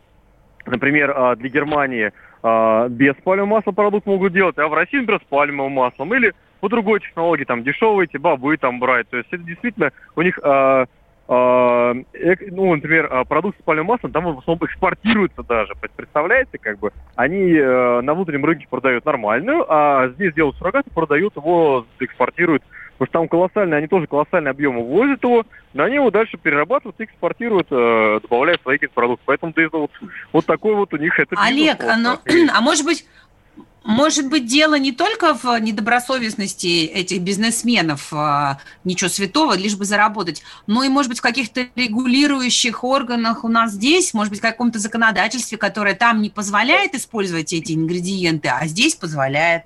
например, 0.66 1.14
а, 1.16 1.36
для 1.36 1.50
Германии 1.50 2.12
а, 2.44 2.88
без 2.88 3.16
пальмового 3.16 3.58
масла 3.58 3.72
продукт 3.72 4.06
могут 4.06 4.34
делать, 4.34 4.58
а 4.58 4.68
в 4.68 4.74
России, 4.74 4.98
например, 4.98 5.22
с 5.22 5.30
пальмовым 5.30 5.74
маслом. 5.74 6.14
Или 6.14 6.34
по 6.60 6.70
другой 6.70 7.00
технологии, 7.00 7.44
там, 7.44 7.64
дешевые 7.64 8.08
эти 8.10 8.18
бобы 8.18 8.56
там 8.58 8.80
брать. 8.80 9.10
То 9.10 9.18
есть 9.18 9.30
это 9.32 9.44
действительно 9.44 9.92
у 10.16 10.22
них... 10.22 10.40
А, 10.44 10.86
а, 11.28 11.94
ну, 11.94 12.76
например, 12.76 13.08
а, 13.10 13.24
продукт 13.24 13.58
с 13.58 13.64
пальмовым 13.64 13.88
маслом 13.88 14.12
там 14.12 14.26
в 14.26 14.40
основном 14.40 14.68
экспортируется 14.68 15.44
даже. 15.44 15.74
Представляете, 15.96 16.58
как 16.58 16.80
бы, 16.80 16.92
они 17.16 17.54
э, 17.54 18.02
на 18.02 18.14
внутреннем 18.14 18.44
рынке 18.44 18.68
продают 18.70 19.06
нормальную, 19.06 19.66
а 19.70 20.10
здесь 20.10 20.34
делают 20.34 20.58
суррогат 20.58 20.88
и 20.88 20.94
продают 20.94 21.38
его, 21.38 21.86
экспортируют 22.00 22.64
потому 23.02 23.08
что 23.08 23.20
там 23.20 23.28
колоссальные, 23.28 23.78
они 23.80 23.88
тоже 23.88 24.06
колоссальные 24.06 24.52
объемы 24.52 24.84
ввозят 24.84 25.24
его, 25.24 25.44
но 25.74 25.84
они 25.84 25.96
его 25.96 26.12
дальше 26.12 26.38
перерабатывают 26.38 27.00
экспортируют, 27.00 27.68
э, 27.72 28.20
добавляя 28.22 28.60
свои 28.62 28.78
продукты. 28.78 29.24
Поэтому 29.26 29.54
да, 29.56 29.64
вот, 29.72 29.92
вот 30.32 30.46
такой 30.46 30.76
вот 30.76 30.94
у 30.94 30.98
них 30.98 31.20
это 31.20 31.36
Олег, 31.38 31.80
бизнес, 31.80 31.96
а, 31.96 31.98
но, 31.98 32.20
а 32.54 32.62
может 32.62 32.86
быть, 32.86 33.06
Может 33.84 34.30
быть, 34.30 34.46
дело 34.46 34.78
не 34.78 34.92
только 34.92 35.34
в 35.34 35.60
недобросовестности 35.60 36.86
этих 36.86 37.22
бизнесменов, 37.22 38.14
а, 38.14 38.60
ничего 38.84 39.10
святого, 39.10 39.58
лишь 39.58 39.76
бы 39.76 39.86
заработать, 39.86 40.44
но 40.68 40.84
и, 40.84 40.90
может 40.90 41.10
быть, 41.10 41.18
в 41.18 41.24
каких-то 41.24 41.66
регулирующих 41.76 42.84
органах 42.84 43.44
у 43.44 43.48
нас 43.48 43.72
здесь, 43.72 44.14
может 44.14 44.30
быть, 44.30 44.40
в 44.40 44.44
каком-то 44.44 44.78
законодательстве, 44.78 45.58
которое 45.58 45.96
там 45.96 46.22
не 46.22 46.30
позволяет 46.30 46.94
использовать 46.94 47.54
эти 47.54 47.74
ингредиенты, 47.74 48.50
а 48.50 48.68
здесь 48.68 48.94
позволяет. 48.94 49.64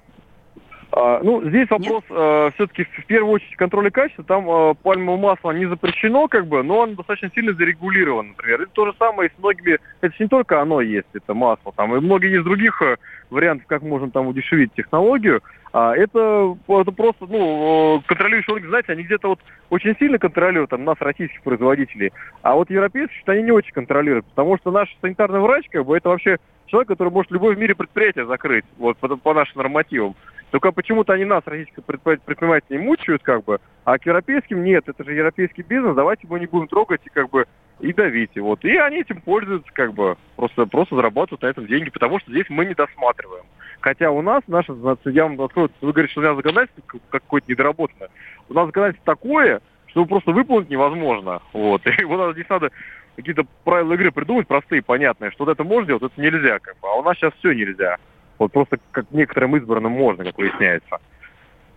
А, 0.98 1.20
ну, 1.22 1.44
здесь 1.44 1.70
вопрос 1.70 2.04
э, 2.10 2.52
все-таки 2.56 2.86
в 2.86 3.06
первую 3.06 3.34
очередь 3.34 3.58
контроля 3.58 3.90
качества. 3.90 4.24
Там 4.24 4.50
э, 4.50 4.76
пальмовое 4.82 5.20
масло 5.20 5.52
не 5.52 5.66
запрещено, 5.66 6.30
как 6.30 6.48
бы, 6.48 6.64
но 6.64 6.84
оно 6.84 6.96
достаточно 6.96 7.30
сильно 7.36 7.52
зарегулировано, 7.52 8.30
например. 8.30 8.62
Это 8.62 8.72
то 8.72 8.86
же 8.86 8.94
самое 8.98 9.30
и 9.30 9.34
с 9.34 9.38
многими. 9.38 9.78
Это 10.00 10.16
не 10.18 10.30
только 10.30 10.62
оно 10.62 10.80
есть, 10.80 11.08
это 11.12 11.34
масло. 11.34 11.74
Там 11.76 11.94
и 11.94 12.00
многие 12.00 12.32
есть 12.32 12.46
других 12.46 12.82
э, 12.82 12.96
вариантов, 13.30 13.68
как 13.68 13.82
можно 13.82 14.10
там 14.10 14.28
удешевить 14.28 14.72
технологию. 14.74 15.42
А 15.74 15.94
это, 15.94 16.56
это 16.70 16.92
просто, 16.94 17.26
ну, 17.28 18.02
контролирующие 18.08 18.54
органы, 18.54 18.70
знаете, 18.70 18.94
они 18.94 19.04
где-то 19.04 19.28
вот 19.28 19.40
очень 19.70 19.98
сильно 20.00 20.18
контролируют 20.18 20.70
там, 20.70 20.86
нас, 20.86 20.96
российских 21.02 21.42
производителей, 21.42 22.14
а 22.44 22.56
вот 22.56 22.70
европейские, 22.70 23.20
что 23.20 23.34
они 23.34 23.44
не 23.44 23.52
очень 23.52 23.74
контролируют, 23.74 24.26
потому 24.28 24.58
что 24.58 24.72
наш 24.72 24.88
санитарный 25.02 25.42
врач, 25.42 25.66
как 25.70 25.86
бы, 25.86 25.98
это 25.98 26.08
вообще 26.08 26.38
человек, 26.68 26.88
который 26.88 27.12
может 27.12 27.30
любое 27.32 27.56
в 27.56 27.60
мире 27.60 27.76
предприятие 27.76 28.26
закрыть, 28.26 28.64
вот, 28.78 28.98
по, 29.00 29.18
по 29.18 29.34
нашим 29.34 29.58
нормативам. 29.58 30.16
Только 30.56 30.72
почему-то 30.72 31.12
они 31.12 31.26
нас, 31.26 31.44
российских 31.46 31.84
предпринимателей, 31.84 32.78
мучают, 32.78 33.22
как 33.24 33.44
бы, 33.44 33.60
а 33.84 33.98
к 33.98 34.06
европейским 34.06 34.64
нет. 34.64 34.88
Это 34.88 35.04
же 35.04 35.14
европейский 35.14 35.64
бизнес, 35.64 35.98
давайте 35.98 36.28
его 36.28 36.38
не 36.38 36.46
будем 36.46 36.70
трогать 36.70 37.02
и 37.04 37.10
как 37.10 37.30
бы 37.30 37.46
и 37.82 37.92
давить. 37.92 38.38
Вот. 38.38 38.64
И 38.64 38.78
они 38.78 39.02
этим 39.02 39.20
пользуются, 39.20 39.70
как 39.74 39.94
бы, 39.94 40.16
просто, 40.38 40.66
просто 40.66 40.96
зарабатывают 40.96 41.42
на 41.42 41.48
этом 41.48 41.68
деньги, 41.68 41.90
потому 41.90 42.22
что 42.22 42.32
здесь 42.32 42.46
мы 42.48 42.64
не 42.64 42.74
досматриваем. 42.74 43.44
Хотя 43.82 44.12
у 44.12 44.22
нас, 44.22 44.44
наше, 44.48 44.74
я 45.04 45.24
вам 45.26 45.42
открою, 45.42 45.70
вы 45.82 45.92
говорите, 45.92 46.14
что 46.14 46.22
у 46.22 46.24
нас 46.24 46.38
законодательство 46.38 47.00
какое-то 47.10 47.52
недоработанное. 47.52 48.10
У 48.48 48.54
нас 48.54 48.68
законодательство 48.68 49.14
такое, 49.14 49.60
что 49.88 50.06
просто 50.06 50.32
выполнить 50.32 50.70
невозможно. 50.70 51.42
Вот. 51.52 51.82
И 52.00 52.06
вот 52.06 52.32
здесь 52.32 52.48
надо 52.48 52.72
какие-то 53.18 53.44
правила 53.66 53.92
игры 53.96 54.10
придумать 54.10 54.48
простые, 54.48 54.82
понятные, 54.82 55.32
что 55.32 55.44
вот 55.44 55.52
это 55.52 55.66
можно 55.66 55.88
делать, 55.88 56.04
это 56.04 56.22
нельзя. 56.22 56.60
Как 56.60 56.76
бы. 56.80 56.88
А 56.88 56.94
у 56.94 57.04
нас 57.04 57.18
сейчас 57.18 57.34
все 57.40 57.52
нельзя. 57.52 57.98
Вот 58.38 58.52
просто 58.52 58.78
как 58.92 59.06
некоторым 59.12 59.56
избранным 59.58 59.92
можно, 59.92 60.24
как 60.24 60.38
выясняется. 60.38 60.98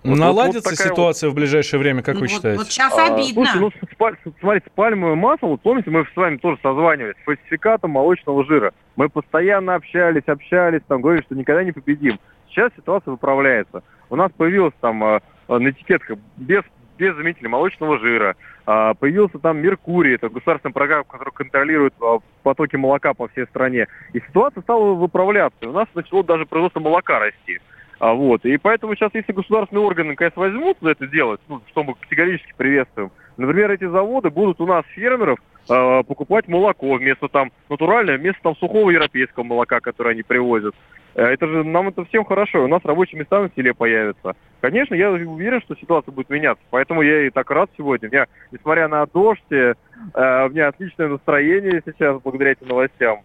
Вот, 0.04 0.16
Наладится 0.16 0.70
вот, 0.70 0.78
вот 0.78 0.88
ситуация 0.88 1.28
вот... 1.28 1.32
в 1.32 1.36
ближайшее 1.36 1.80
время, 1.80 2.02
как 2.02 2.14
ну, 2.14 2.20
вы 2.22 2.28
считаете? 2.28 2.58
Вот 2.58 2.68
сейчас 2.68 2.96
обидно. 2.96 3.42
А, 3.42 3.52
слушайте, 3.52 3.86
ну, 4.24 4.32
смотрите, 4.40 4.70
пальмовое 4.74 5.16
масло, 5.16 5.48
вот 5.48 5.60
помните, 5.60 5.90
мы 5.90 6.04
с 6.04 6.16
вами 6.16 6.36
тоже 6.36 6.58
созванивались, 6.62 7.16
с 7.20 7.24
фальсификатом 7.24 7.90
молочного 7.90 8.44
жира. 8.44 8.72
Мы 8.96 9.08
постоянно 9.08 9.74
общались, 9.74 10.22
общались, 10.26 10.82
там 10.86 11.02
говорили, 11.02 11.24
что 11.24 11.34
никогда 11.34 11.64
не 11.64 11.72
победим. 11.72 12.20
Сейчас 12.48 12.70
ситуация 12.76 13.10
выправляется. 13.10 13.82
У 14.08 14.16
нас 14.16 14.30
появилась 14.36 14.74
там 14.80 15.02
э, 15.04 15.20
на 15.48 15.68
этикетках 15.68 16.18
без, 16.36 16.62
без 16.98 17.14
заменителя 17.16 17.48
молочного 17.48 17.98
жира, 17.98 18.36
э, 18.66 18.94
появился 18.98 19.38
там 19.38 19.58
Меркурий, 19.58 20.14
это 20.14 20.28
государственная 20.28 20.72
программа, 20.72 21.04
которая 21.04 21.32
контролирует 21.32 21.94
э, 22.00 22.18
потоки 22.42 22.76
молока 22.76 23.14
по 23.14 23.28
всей 23.28 23.46
стране. 23.46 23.86
И 24.12 24.20
ситуация 24.20 24.62
стала 24.62 24.94
выправляться. 24.94 25.68
У 25.68 25.72
нас 25.72 25.86
начало 25.94 26.24
даже 26.24 26.44
производство 26.44 26.80
молока 26.80 27.18
расти. 27.18 27.60
А, 28.00 28.12
вот. 28.12 28.44
И 28.44 28.56
поэтому 28.58 28.94
сейчас, 28.94 29.10
если 29.14 29.32
государственные 29.32 29.84
органы, 29.84 30.14
конечно, 30.14 30.40
возьмут 30.42 30.76
за 30.80 30.90
это 30.90 31.06
делать, 31.06 31.40
ну, 31.48 31.62
что 31.68 31.84
мы 31.84 31.94
категорически 31.94 32.52
приветствуем, 32.56 33.10
например, 33.36 33.70
эти 33.70 33.88
заводы 33.88 34.30
будут 34.30 34.60
у 34.60 34.66
нас 34.66 34.84
фермеров 34.94 35.38
э, 35.68 36.02
покупать 36.04 36.46
молоко 36.48 36.94
вместо 36.94 37.28
там 37.28 37.50
натуральное, 37.68 38.18
вместо 38.18 38.42
там 38.42 38.56
сухого 38.56 38.90
европейского 38.90 39.44
молока, 39.44 39.80
которое 39.80 40.10
они 40.10 40.22
привозят. 40.22 40.74
Э, 41.18 41.24
это 41.32 41.48
же 41.48 41.64
нам 41.64 41.88
это 41.88 42.04
всем 42.04 42.24
хорошо, 42.24 42.64
у 42.64 42.68
нас 42.68 42.80
рабочие 42.84 43.18
места 43.18 43.42
на 43.42 43.50
селе 43.56 43.74
появятся. 43.74 44.36
Конечно, 44.60 44.94
я 44.94 45.10
уверен, 45.10 45.60
что 45.62 45.74
ситуация 45.74 46.12
будет 46.12 46.30
меняться, 46.30 46.62
поэтому 46.70 47.02
я 47.02 47.26
и 47.26 47.30
так 47.30 47.50
рад 47.50 47.68
сегодня. 47.76 48.08
У 48.08 48.12
меня, 48.12 48.26
несмотря 48.52 48.86
на 48.86 49.04
дождь, 49.04 49.42
э, 49.50 49.74
у 50.14 50.48
меня 50.48 50.68
отличное 50.68 51.08
настроение 51.08 51.82
сейчас 51.84 52.22
благодаря 52.22 52.52
этим 52.52 52.68
новостям. 52.68 53.22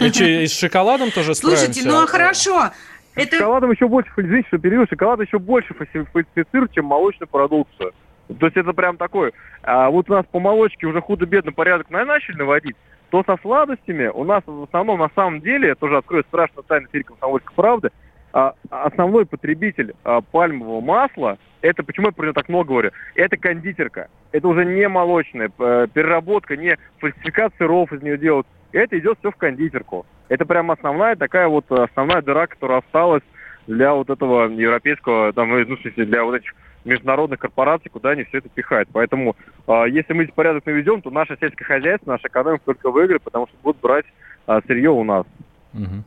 И, 0.00 0.12
что, 0.12 0.24
и 0.24 0.46
с 0.46 0.58
шоколадом 0.58 1.10
тоже 1.12 1.34
Слушайте, 1.34 1.80
ну 1.88 2.02
а 2.02 2.06
хорошо, 2.06 2.72
это... 3.14 3.36
Шоколадом 3.36 3.70
еще 3.70 3.88
больше, 3.88 4.10
извините, 4.18 4.48
что 4.48 4.58
перевел, 4.58 4.84
шоколад 4.86 5.20
еще 5.20 5.38
больше 5.38 5.72
фальсифицирует, 5.72 6.72
чем 6.72 6.84
молочную 6.84 7.28
продукцию. 7.28 7.92
То 8.38 8.46
есть 8.46 8.56
это 8.58 8.74
прям 8.74 8.98
такой. 8.98 9.32
А 9.62 9.88
вот 9.88 10.10
у 10.10 10.12
нас 10.12 10.26
по 10.30 10.40
молочке 10.40 10.86
уже 10.86 11.00
худо-бедно 11.00 11.52
порядок 11.52 11.88
начали 11.88 12.36
наводить, 12.36 12.76
то 13.10 13.22
со 13.24 13.36
сладостями 13.38 14.08
у 14.08 14.24
нас 14.24 14.42
в 14.46 14.64
основном 14.64 15.00
на 15.00 15.10
самом 15.14 15.40
деле, 15.40 15.74
тоже 15.74 15.96
открою 15.96 16.24
страшную 16.24 16.64
тайну 16.64 16.86
эфире 16.88 17.04
комсомольской 17.04 17.54
правды, 17.54 17.90
а, 18.32 18.54
основной 18.70 19.24
потребитель 19.24 19.94
а, 20.04 20.20
пальмового 20.20 20.80
масла, 20.80 21.38
это 21.62 21.82
почему 21.82 22.08
я 22.08 22.12
про 22.12 22.24
него 22.24 22.34
так 22.34 22.48
много 22.48 22.68
говорю, 22.68 22.90
это 23.14 23.36
кондитерка. 23.36 24.08
Это 24.30 24.46
уже 24.46 24.64
не 24.66 24.86
молочная 24.88 25.48
переработка, 25.48 26.56
не 26.56 26.76
фальсификация 26.98 27.56
сыров 27.56 27.92
из 27.92 28.02
нее 28.02 28.18
делают. 28.18 28.46
Это 28.72 28.98
идет 28.98 29.18
все 29.18 29.30
в 29.30 29.36
кондитерку. 29.36 30.04
Это 30.28 30.44
прям 30.44 30.70
основная 30.70 31.16
такая 31.16 31.48
вот 31.48 31.64
основная 31.70 32.20
дыра, 32.20 32.46
которая 32.46 32.80
осталась 32.80 33.22
для 33.66 33.94
вот 33.94 34.10
этого 34.10 34.48
европейского, 34.48 35.32
там, 35.32 35.48
ну, 35.50 35.76
в 35.76 35.80
смысле, 35.80 36.04
для 36.04 36.24
вот 36.24 36.34
этих 36.34 36.54
международных 36.88 37.38
корпораций, 37.38 37.90
куда 37.90 38.10
они 38.10 38.24
все 38.24 38.38
это 38.38 38.48
пихают. 38.48 38.88
Поэтому, 38.92 39.36
э, 39.66 39.84
если 39.90 40.12
мы 40.12 40.24
здесь 40.24 40.34
порядок 40.34 40.66
наведем, 40.66 41.02
то 41.02 41.10
наше 41.10 41.36
сельское 41.40 41.64
хозяйство, 41.64 42.12
наша 42.12 42.28
экономика 42.28 42.64
только 42.64 42.90
выиграет, 42.90 43.22
потому 43.22 43.46
что 43.46 43.56
будут 43.62 43.80
брать 43.80 44.06
э, 44.46 44.60
сырье 44.66 44.90
у 44.90 45.04
нас. 45.04 45.26
Угу. 45.74 46.04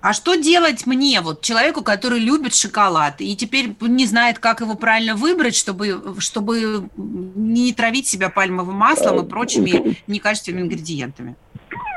А 0.00 0.14
что 0.14 0.34
делать 0.34 0.86
мне, 0.86 1.20
вот 1.20 1.42
человеку, 1.42 1.82
который 1.82 2.20
любит 2.20 2.54
шоколад 2.54 3.20
и 3.20 3.36
теперь 3.36 3.74
не 3.80 4.06
знает, 4.06 4.38
как 4.38 4.60
его 4.60 4.74
правильно 4.74 5.14
выбрать, 5.14 5.54
чтобы, 5.54 6.02
чтобы 6.18 6.88
не 6.96 7.72
травить 7.74 8.06
себя 8.06 8.30
пальмовым 8.30 8.76
маслом 8.76 9.24
и 9.24 9.28
прочими 9.28 9.98
некачественными 10.06 10.62
ингредиентами? 10.62 11.36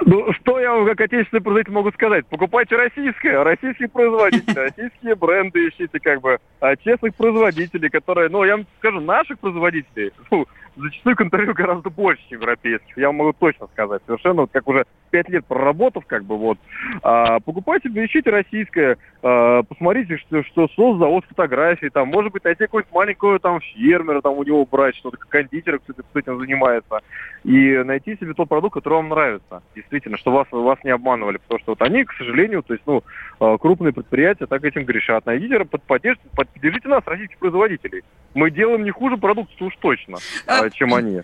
Ну, 0.05 0.33
что 0.33 0.59
я 0.59 0.73
вам 0.73 0.85
как 0.85 1.01
отечественный 1.01 1.41
производитель 1.41 1.73
могу 1.73 1.91
сказать? 1.91 2.25
Покупайте 2.27 2.75
российское, 2.75 3.43
российские 3.43 3.87
производители, 3.87 4.53
российские 4.53 5.15
бренды 5.15 5.69
ищите, 5.69 5.99
как 5.99 6.21
бы, 6.21 6.39
а 6.59 6.75
честных 6.75 7.15
производителей, 7.15 7.89
которые, 7.89 8.29
ну, 8.29 8.43
я 8.43 8.57
вам 8.57 8.65
скажу, 8.79 8.99
наших 8.99 9.39
производителей, 9.39 10.11
ну, 10.29 10.45
зачастую 10.75 11.15
контролирую 11.15 11.55
гораздо 11.55 11.89
больше, 11.89 12.23
чем 12.29 12.39
европейских. 12.39 12.97
Я 12.97 13.07
вам 13.07 13.17
могу 13.17 13.33
точно 13.33 13.67
сказать. 13.67 14.01
Совершенно, 14.05 14.41
вот 14.41 14.51
как 14.51 14.67
уже 14.67 14.85
пять 15.11 15.29
лет 15.29 15.45
проработав, 15.45 16.05
как 16.05 16.25
бы 16.25 16.37
вот. 16.37 16.57
А, 17.03 17.39
покупайте, 17.39 17.89
ищите 17.89 18.29
российское, 18.29 18.97
а, 19.21 19.63
посмотрите, 19.63 20.17
что, 20.17 20.43
что 20.43 20.67
создал 20.69 20.97
завод 20.97 21.25
фотографий, 21.27 21.89
там, 21.89 22.07
может 22.07 22.31
быть, 22.31 22.43
найти 22.43 22.63
какого-нибудь 22.63 22.93
маленького 22.93 23.39
там 23.39 23.59
фермера, 23.61 24.21
там 24.21 24.33
у 24.33 24.43
него 24.43 24.65
брать 24.65 24.95
что-то, 24.95 25.17
кондитера, 25.17 25.77
кто 25.77 25.93
с 25.93 26.15
этим 26.15 26.39
занимается, 26.39 27.01
и 27.43 27.77
найти 27.83 28.15
себе 28.15 28.33
тот 28.33 28.49
продукт, 28.49 28.73
который 28.73 28.95
вам 28.95 29.09
нравится, 29.09 29.42
действительно, 29.75 30.17
что 30.17 30.32
вас, 30.32 30.47
вас 30.51 30.79
не 30.84 30.91
обманывали, 30.91 31.38
потому 31.38 31.60
что 31.60 31.71
вот 31.71 31.82
они, 31.82 32.03
к 32.03 32.13
сожалению, 32.13 32.63
то 32.63 32.73
есть, 32.73 32.86
ну, 32.86 33.03
а, 33.39 33.58
крупные 33.58 33.93
предприятия 33.93 34.45
так 34.45 34.63
этим 34.63 34.86
грешат. 34.86 35.25
Найдите, 35.25 35.63
под, 35.65 35.84
поддержите, 35.84 36.27
поддержите 36.36 36.88
нас, 36.88 37.03
российских 37.06 37.38
производителей. 37.38 38.03
Мы 38.34 38.51
делаем 38.51 38.84
не 38.84 38.91
хуже 38.91 39.17
продукцию 39.17 39.67
уж 39.67 39.75
точно. 39.77 40.17
А, 40.47 40.69
чем 40.69 40.93
они. 40.93 41.21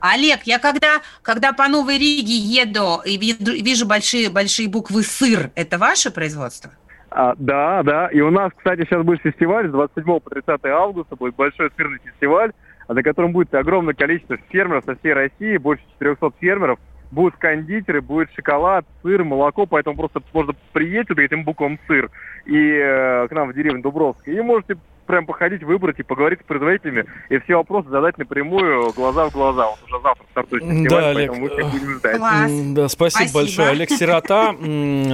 Олег, 0.00 0.40
я 0.44 0.58
когда, 0.58 1.00
когда 1.22 1.52
по 1.52 1.68
Новой 1.68 1.98
Риге 1.98 2.36
еду 2.36 3.00
и 3.04 3.16
вижу 3.16 3.86
большие, 3.86 4.30
большие 4.30 4.68
буквы 4.68 5.02
«сыр», 5.02 5.50
это 5.54 5.78
ваше 5.78 6.10
производство? 6.12 6.70
А, 7.10 7.34
да, 7.38 7.82
да. 7.82 8.08
И 8.08 8.20
у 8.20 8.30
нас, 8.30 8.52
кстати, 8.56 8.84
сейчас 8.84 9.04
будет 9.04 9.22
фестиваль 9.22 9.68
с 9.68 9.72
27 9.72 10.20
по 10.20 10.30
30 10.30 10.64
августа, 10.66 11.16
будет 11.16 11.34
большой 11.34 11.70
сырный 11.76 11.98
фестиваль, 12.04 12.52
на 12.86 13.02
котором 13.02 13.32
будет 13.32 13.54
огромное 13.54 13.94
количество 13.94 14.36
фермеров 14.50 14.84
со 14.84 14.96
всей 14.96 15.14
России, 15.14 15.56
больше 15.56 15.82
400 15.98 16.30
фермеров. 16.40 16.78
Будут 17.10 17.36
кондитеры, 17.36 18.00
будет 18.00 18.30
шоколад, 18.34 18.84
сыр, 19.02 19.24
молоко, 19.24 19.66
поэтому 19.66 19.96
просто 19.96 20.20
можно 20.32 20.54
приедете 20.72 21.14
к 21.14 21.18
этим 21.18 21.44
буквам 21.44 21.78
«сыр» 21.86 22.10
и 22.44 22.56
э, 22.56 23.28
к 23.28 23.32
нам 23.32 23.48
в 23.48 23.54
деревню 23.54 23.82
Дубровская, 23.82 24.34
и 24.34 24.40
можете 24.40 24.76
прям 25.08 25.26
походить, 25.26 25.64
выбрать 25.64 25.98
и 25.98 26.02
поговорить 26.02 26.40
с 26.40 26.44
производителями, 26.44 27.06
и 27.30 27.38
все 27.38 27.56
вопросы 27.56 27.88
задать 27.88 28.18
напрямую, 28.18 28.92
глаза 28.92 29.28
в 29.28 29.32
глаза. 29.32 29.66
Вот 29.66 29.78
уже 29.86 30.02
завтра 30.02 30.24
стартует 30.30 30.62
фестиваль, 30.62 30.88
да, 30.88 31.08
Олег, 31.08 31.36
мы 31.36 31.48
всех 31.48 31.70
будем 31.70 31.98
ждать. 31.98 32.16
Класс. 32.18 32.52
Да, 32.52 32.88
спасибо, 32.88 33.28
спасибо 33.28 33.40
большое. 33.40 33.68
Олег 33.70 33.90
Сирота 33.90 34.52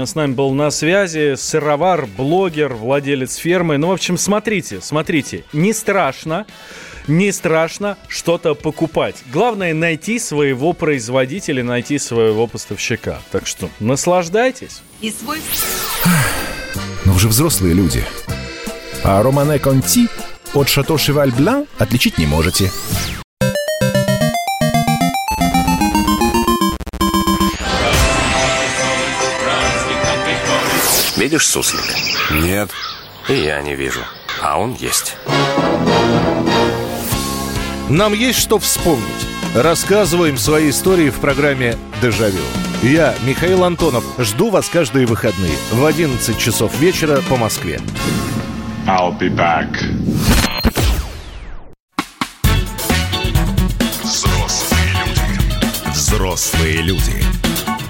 с 0.05 0.15
нами 0.17 0.35
был 0.35 0.53
на 0.53 0.71
связи, 0.71 1.35
сыровар, 1.37 2.07
блогер, 2.19 2.75
владелец 2.75 3.37
фермы. 3.37 3.79
Ну, 3.79 3.89
в 3.89 3.93
общем, 3.93 4.17
смотрите, 4.17 4.81
смотрите, 4.81 5.45
не 5.53 5.73
страшно 5.73 6.45
не 7.07 7.33
страшно 7.33 7.97
что-то 8.09 8.55
покупать. 8.55 9.17
Главное 9.33 9.75
найти 9.75 10.19
своего 10.19 10.73
производителя, 10.73 11.63
найти 11.63 11.99
своего 11.99 12.47
поставщика. 12.47 13.21
Так 13.31 13.47
что 13.47 13.69
наслаждайтесь. 13.81 14.83
И 15.01 15.11
свой... 15.11 15.41
Но 17.05 17.13
вы 17.13 17.21
же 17.21 17.29
взрослые 17.29 17.75
люди. 17.75 18.05
А 19.03 19.23
Романе 19.23 19.59
Конти 19.59 20.09
от 20.55 20.69
Шато 20.69 20.97
Шеваль 20.97 21.33
Блан 21.33 21.67
отличить 21.79 22.19
не 22.19 22.27
можете. 22.27 22.71
Видишь 31.17 31.47
суслик? 31.47 31.85
Нет. 32.33 32.71
И 33.29 33.35
я 33.35 33.63
не 33.63 33.75
вижу. 33.75 34.01
А 34.43 34.59
он 34.59 34.75
есть. 34.75 35.17
Нам 37.89 38.15
есть 38.15 38.39
что 38.39 38.59
вспомнить. 38.59 39.05
Рассказываем 39.55 40.39
свои 40.39 40.71
истории 40.71 41.11
в 41.11 41.17
программе 41.17 41.77
«Дежавю». 42.03 42.41
Я, 42.83 43.15
Михаил 43.27 43.65
Антонов, 43.65 44.05
жду 44.19 44.51
вас 44.51 44.69
каждые 44.69 45.07
выходные 45.07 45.55
в 45.71 45.85
11 45.85 46.39
часов 46.39 46.79
вечера 46.79 47.21
по 47.29 47.37
Москве. 47.37 47.81
I'll 48.87 49.19
be 49.19 49.29
back. 49.31 49.69
Взрослые 54.03 54.89
люди. 55.07 55.91
Взрослые 55.91 56.77
люди. 56.83 57.25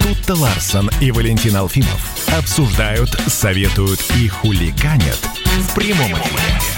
Тут-то 0.01 0.35
Ларсон 0.35 0.89
и 1.01 1.11
Валентин 1.11 1.55
Алфимов 1.55 2.29
обсуждают, 2.37 3.09
советуют 3.27 3.99
и 4.17 4.27
хулиганят 4.27 5.19
в 5.61 5.73
прямом 5.73 6.11
эфире. 6.13 6.74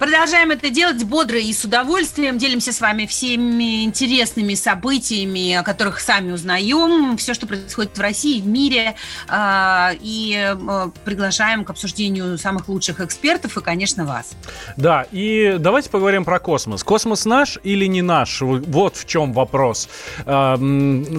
Продолжаем 0.00 0.50
это 0.50 0.70
делать 0.70 1.04
бодро 1.04 1.38
и 1.38 1.52
с 1.52 1.62
удовольствием. 1.62 2.38
Делимся 2.38 2.72
с 2.72 2.80
вами 2.80 3.04
всеми 3.04 3.84
интересными 3.84 4.54
событиями, 4.54 5.52
о 5.52 5.62
которых 5.62 6.00
сами 6.00 6.32
узнаем. 6.32 7.18
Все, 7.18 7.34
что 7.34 7.46
происходит 7.46 7.98
в 7.98 8.00
России, 8.00 8.40
в 8.40 8.46
мире. 8.46 8.94
А, 9.28 9.92
и 10.00 10.34
э, 10.34 10.90
приглашаем 11.04 11.66
к 11.66 11.70
обсуждению 11.70 12.38
самых 12.38 12.70
лучших 12.70 13.02
экспертов 13.02 13.58
и, 13.58 13.60
конечно, 13.60 14.06
вас. 14.06 14.32
Да, 14.78 15.04
и 15.12 15.56
давайте 15.58 15.90
поговорим 15.90 16.24
про 16.24 16.38
космос. 16.38 16.82
Космос 16.82 17.26
наш 17.26 17.58
или 17.62 17.84
не 17.84 18.00
наш? 18.00 18.40
Вот 18.40 18.96
в 18.96 19.04
чем 19.04 19.34
вопрос. 19.34 19.90
А, 20.24 20.56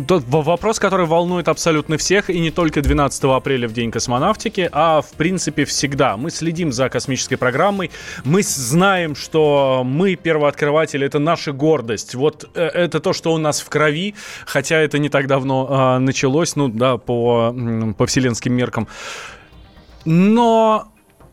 тот 0.08 0.24
вопрос, 0.26 0.80
который 0.80 1.06
волнует 1.06 1.50
абсолютно 1.50 2.00
всех, 2.00 2.32
и 2.32 2.40
не 2.40 2.50
только 2.50 2.82
12 2.82 3.26
апреля 3.26 3.68
в 3.68 3.74
День 3.74 3.92
космонавтики, 3.92 4.68
а 4.72 5.02
в 5.02 5.12
принципе 5.12 5.66
всегда. 5.66 6.18
Мы 6.18 6.32
следим 6.32 6.72
за 6.72 6.90
космической 6.90 7.36
программой, 7.36 7.92
мы 8.24 8.42
знаем, 8.72 9.16
что 9.16 9.84
мы 9.86 10.16
первооткрыватели, 10.16 11.06
это 11.06 11.20
наша 11.20 11.52
гордость. 11.52 12.16
Вот 12.16 12.50
э, 12.56 12.66
это 12.66 13.00
то, 13.00 13.14
что 13.14 13.34
у 13.34 13.38
нас 13.38 13.62
в 13.62 13.70
крови, 13.70 14.16
хотя 14.46 14.78
это 14.78 14.98
не 14.98 15.10
так 15.10 15.28
давно 15.28 15.68
э, 15.70 16.00
началось, 16.00 16.56
ну 16.56 16.68
да, 16.70 16.98
по, 16.98 17.56
по 17.98 18.06
вселенским 18.06 18.54
меркам. 18.54 18.88
Но 20.06 20.91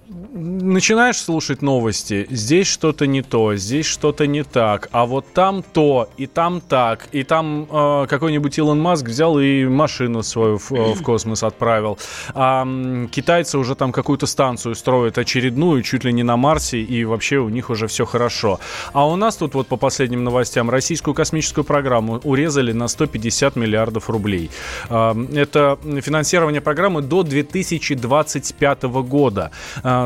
начинаешь 0.08 1.18
слушать 1.18 1.62
новости, 1.62 2.26
здесь 2.30 2.66
что-то 2.66 3.06
не 3.06 3.22
то, 3.22 3.54
здесь 3.56 3.86
что-то 3.86 4.26
не 4.26 4.42
так, 4.42 4.88
а 4.92 5.04
вот 5.04 5.26
там 5.34 5.62
то, 5.62 6.08
и 6.16 6.26
там 6.26 6.60
так, 6.60 7.08
и 7.12 7.24
там 7.24 7.66
э, 7.70 8.06
какой-нибудь 8.08 8.56
Илон 8.58 8.80
Маск 8.80 9.06
взял 9.06 9.38
и 9.38 9.64
машину 9.64 10.22
свою 10.22 10.58
в, 10.58 10.72
э, 10.72 10.94
в 10.94 11.02
космос 11.02 11.42
отправил. 11.42 11.98
А 12.34 12.66
китайцы 13.10 13.58
уже 13.58 13.74
там 13.74 13.92
какую-то 13.92 14.26
станцию 14.26 14.74
строят 14.74 15.18
очередную, 15.18 15.82
чуть 15.82 16.04
ли 16.04 16.12
не 16.12 16.22
на 16.22 16.36
Марсе, 16.36 16.80
и 16.80 17.04
вообще 17.04 17.38
у 17.38 17.48
них 17.48 17.70
уже 17.70 17.86
все 17.86 18.04
хорошо. 18.06 18.60
А 18.92 19.06
у 19.06 19.16
нас 19.16 19.36
тут 19.36 19.54
вот 19.54 19.66
по 19.66 19.76
последним 19.76 20.24
новостям 20.24 20.70
российскую 20.70 21.14
космическую 21.14 21.64
программу 21.64 22.20
урезали 22.24 22.72
на 22.72 22.88
150 22.88 23.56
миллиардов 23.56 24.08
рублей. 24.08 24.50
Э, 24.88 25.14
это 25.34 25.78
финансирование 26.00 26.60
программы 26.60 27.02
до 27.02 27.22
2025 27.22 28.82
года. 28.84 29.50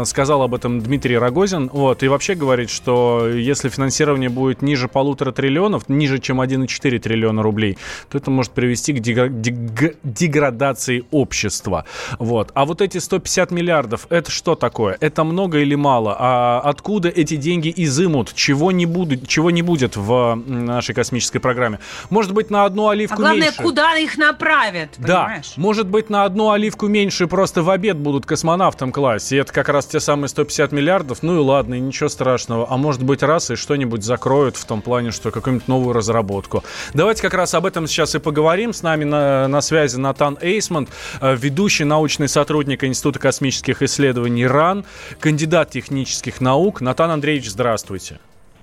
Сказал 0.04 0.42
об 0.42 0.54
этом 0.54 0.80
Дмитрий 0.80 1.18
Рогозин. 1.18 1.70
Вот, 1.72 2.02
и 2.02 2.08
вообще 2.08 2.34
говорит, 2.34 2.70
что 2.70 3.28
если 3.28 3.68
финансирование 3.68 4.28
будет 4.28 4.62
ниже 4.62 4.88
полутора 4.88 5.32
триллионов, 5.32 5.88
ниже, 5.88 6.18
чем 6.18 6.40
1,4 6.40 6.98
триллиона 6.98 7.42
рублей, 7.42 7.78
то 8.08 8.18
это 8.18 8.30
может 8.30 8.52
привести 8.52 8.92
к 8.92 9.94
деградации 10.02 11.04
общества. 11.10 11.84
Вот. 12.18 12.50
А 12.54 12.64
вот 12.64 12.80
эти 12.80 12.98
150 12.98 13.50
миллиардов, 13.50 14.06
это 14.10 14.30
что 14.30 14.54
такое? 14.54 14.96
Это 15.00 15.24
много 15.24 15.58
или 15.58 15.74
мало? 15.74 16.16
А 16.18 16.60
откуда 16.64 17.08
эти 17.08 17.36
деньги 17.36 17.72
изымут? 17.76 18.32
Чего 18.34 18.72
не, 18.72 18.86
будет, 18.86 19.28
чего 19.28 19.50
не 19.50 19.62
будет 19.62 19.96
в 19.96 20.34
нашей 20.46 20.94
космической 20.94 21.38
программе? 21.38 21.78
Может 22.10 22.32
быть, 22.32 22.50
на 22.50 22.64
одну 22.64 22.88
оливку 22.88 23.14
а 23.14 23.18
главное, 23.18 23.46
меньше? 23.46 23.62
куда 23.62 23.96
их 23.96 24.18
направят, 24.18 24.90
понимаешь? 24.96 25.52
Да, 25.56 25.62
может 25.62 25.86
быть, 25.88 26.10
на 26.10 26.24
одну 26.24 26.50
оливку 26.50 26.86
меньше 26.88 27.26
просто 27.26 27.62
в 27.62 27.70
обед 27.70 27.96
будут 27.96 28.26
космонавтам 28.26 28.92
класть. 28.92 29.32
И 29.32 29.36
это 29.36 29.52
как 29.52 29.68
раз 29.68 29.81
раз 29.82 29.86
те 29.86 30.00
самые 30.00 30.28
150 30.28 30.72
миллиардов, 30.72 31.22
ну 31.22 31.36
и 31.36 31.38
ладно, 31.38 31.74
и 31.74 31.80
ничего 31.80 32.08
страшного. 32.08 32.66
А 32.70 32.76
может 32.76 33.02
быть 33.02 33.22
раз 33.22 33.50
и 33.50 33.56
что-нибудь 33.56 34.02
закроют 34.02 34.56
в 34.56 34.64
том 34.64 34.80
плане, 34.82 35.10
что 35.10 35.30
какую-нибудь 35.30 35.68
новую 35.68 35.92
разработку. 35.92 36.62
Давайте 36.94 37.22
как 37.22 37.34
раз 37.34 37.54
об 37.54 37.66
этом 37.66 37.86
сейчас 37.86 38.14
и 38.14 38.18
поговорим. 38.18 38.72
С 38.72 38.82
нами 38.82 39.04
на, 39.04 39.48
на 39.48 39.60
связи 39.60 39.96
Натан 39.96 40.38
Эйсмонт, 40.40 40.90
э, 41.20 41.36
ведущий 41.36 41.84
научный 41.84 42.28
сотрудник 42.28 42.84
Института 42.84 43.18
космических 43.18 43.82
исследований 43.82 44.46
РАН, 44.46 44.84
кандидат 45.18 45.70
технических 45.70 46.40
наук. 46.40 46.80
Натан 46.80 47.10
Андреевич, 47.10 47.50
здравствуйте. 47.50 48.20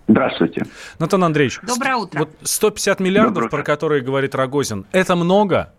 Здравствуйте. 0.07 0.65
Натан 0.97 1.23
Андреевич. 1.23 1.59
Доброе 1.67 1.95
утро. 1.95 2.19
Вот 2.19 2.29
150 2.43 2.99
миллиардов, 2.99 3.49
про 3.49 3.63
которые 3.63 4.01
говорит 4.01 4.33
Рогозин, 4.33 4.85
это 4.91 5.15
много 5.15 5.73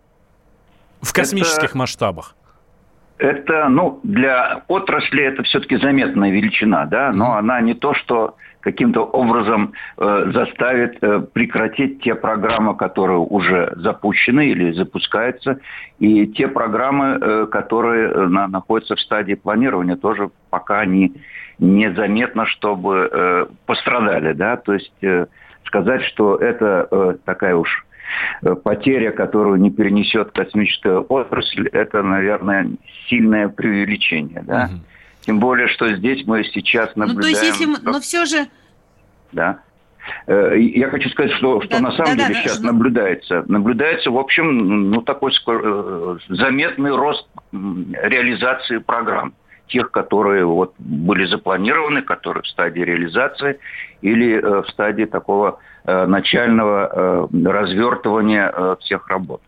в 1.00 1.12
космических 1.12 1.70
это... 1.70 1.78
масштабах? 1.78 2.36
Это, 3.20 3.68
ну, 3.68 4.00
для 4.02 4.62
отрасли 4.66 5.22
это 5.22 5.42
все-таки 5.42 5.76
заметная 5.76 6.30
величина, 6.30 6.86
да, 6.86 7.12
но 7.12 7.34
она 7.34 7.60
не 7.60 7.74
то, 7.74 7.92
что 7.92 8.36
каким-то 8.60 9.02
образом 9.02 9.74
э, 9.98 10.30
заставит 10.32 10.96
э, 11.02 11.20
прекратить 11.20 12.00
те 12.02 12.14
программы, 12.14 12.74
которые 12.76 13.18
уже 13.18 13.74
запущены 13.76 14.48
или 14.48 14.72
запускаются, 14.72 15.60
и 15.98 16.28
те 16.28 16.48
программы, 16.48 17.18
э, 17.20 17.46
которые 17.50 18.08
э, 18.08 18.26
на, 18.26 18.48
находятся 18.48 18.96
в 18.96 19.00
стадии 19.00 19.34
планирования, 19.34 19.96
тоже 19.96 20.30
пока 20.48 20.86
не 20.86 21.12
незаметно, 21.58 22.46
чтобы 22.46 23.10
э, 23.12 23.46
пострадали, 23.66 24.32
да, 24.32 24.56
то 24.56 24.72
есть 24.72 24.94
э, 25.02 25.26
сказать, 25.66 26.02
что 26.04 26.36
это 26.36 26.88
э, 26.90 27.14
такая 27.26 27.54
уж 27.54 27.84
потеря, 28.64 29.10
которую 29.12 29.60
не 29.60 29.70
перенесет 29.70 30.32
космическая 30.32 30.98
отрасль, 30.98 31.68
это, 31.68 32.02
наверное, 32.02 32.70
сильное 33.08 33.48
преувеличение. 33.48 34.42
Да? 34.46 34.70
Угу. 34.72 34.80
Тем 35.22 35.38
более, 35.40 35.68
что 35.68 35.94
здесь 35.94 36.26
мы 36.26 36.44
сейчас 36.44 36.94
наблюдаем... 36.96 37.16
Ну, 37.16 37.22
то 37.22 37.28
есть, 37.28 37.60
если. 37.60 37.84
Но 37.84 38.00
все 38.00 38.24
же... 38.24 38.46
Да. 39.32 39.60
Э, 40.26 40.58
я 40.58 40.88
хочу 40.88 41.08
сказать, 41.10 41.32
что, 41.32 41.60
что 41.60 41.70
да, 41.70 41.80
на 41.80 41.92
самом 41.92 42.16
да, 42.16 42.24
деле 42.24 42.34
да, 42.34 42.40
сейчас 42.40 42.58
да. 42.58 42.72
наблюдается. 42.72 43.44
Наблюдается, 43.46 44.10
в 44.10 44.18
общем, 44.18 44.90
ну, 44.90 45.02
такой 45.02 45.32
э, 45.32 46.16
заметный 46.28 46.94
рост 46.94 47.28
реализации 47.52 48.78
программ 48.78 49.34
тех, 49.68 49.90
которые 49.90 50.44
вот 50.44 50.74
были 50.78 51.24
запланированы, 51.26 52.02
которые 52.02 52.42
в 52.42 52.48
стадии 52.48 52.80
реализации 52.80 53.58
или 54.02 54.34
э, 54.34 54.62
в 54.62 54.68
стадии 54.70 55.04
такого 55.04 55.58
э, 55.58 55.69
начального 55.84 57.28
э, 57.32 57.48
развертывания 57.48 58.52
э, 58.54 58.76
всех 58.80 59.08
работ 59.08 59.42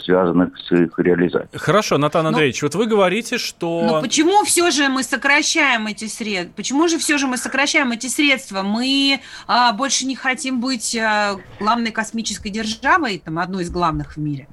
связанных 0.00 0.50
с 0.58 0.70
их 0.70 0.98
реализацией. 0.98 1.58
Хорошо, 1.58 1.96
Натан 1.96 2.26
Андреевич, 2.26 2.60
но, 2.60 2.66
вот 2.66 2.74
вы 2.74 2.84
говорите, 2.84 3.38
что... 3.38 3.86
Но 3.86 4.00
почему 4.02 4.44
все 4.44 4.70
же 4.70 4.90
мы 4.90 5.02
сокращаем 5.02 5.86
эти 5.86 6.04
средства? 6.04 6.52
Почему 6.56 6.88
же 6.88 6.98
все 6.98 7.16
же 7.16 7.26
мы 7.26 7.38
сокращаем 7.38 7.90
эти 7.92 8.06
средства? 8.06 8.60
Мы 8.60 9.20
а, 9.46 9.72
больше 9.72 10.04
не 10.04 10.14
хотим 10.14 10.60
быть 10.60 10.94
а, 10.94 11.36
главной 11.58 11.90
космической 11.90 12.50
державой, 12.50 13.22
там, 13.24 13.38
одной 13.38 13.62
из 13.62 13.70
главных 13.70 14.16
в 14.16 14.18
мире? 14.18 14.46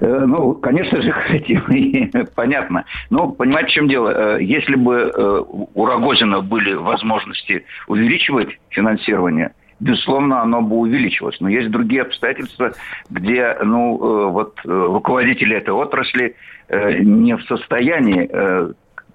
Э, 0.00 0.24
ну, 0.26 0.54
конечно 0.54 1.00
же, 1.02 1.12
хотим, 1.28 2.10
понятно. 2.34 2.84
Но 3.10 3.28
понимаете, 3.28 3.70
в 3.70 3.72
чем 3.72 3.88
дело? 3.88 4.36
Э, 4.36 4.42
если 4.42 4.74
бы 4.74 5.12
э, 5.14 5.42
у 5.74 5.84
Рогозина 5.84 6.40
были 6.40 6.74
возможности 6.74 7.64
увеличивать 7.86 8.58
финансирование, 8.70 9.52
безусловно, 9.80 10.42
оно 10.42 10.62
бы 10.62 10.76
увеличилось. 10.76 11.40
Но 11.40 11.48
есть 11.48 11.70
другие 11.70 12.02
обстоятельства, 12.02 12.72
где 13.10 13.56
ну, 13.62 14.30
вот, 14.30 14.60
руководители 14.64 15.56
этой 15.56 15.70
отрасли 15.70 16.36
не 16.70 17.36
в 17.36 17.42
состоянии 17.44 18.30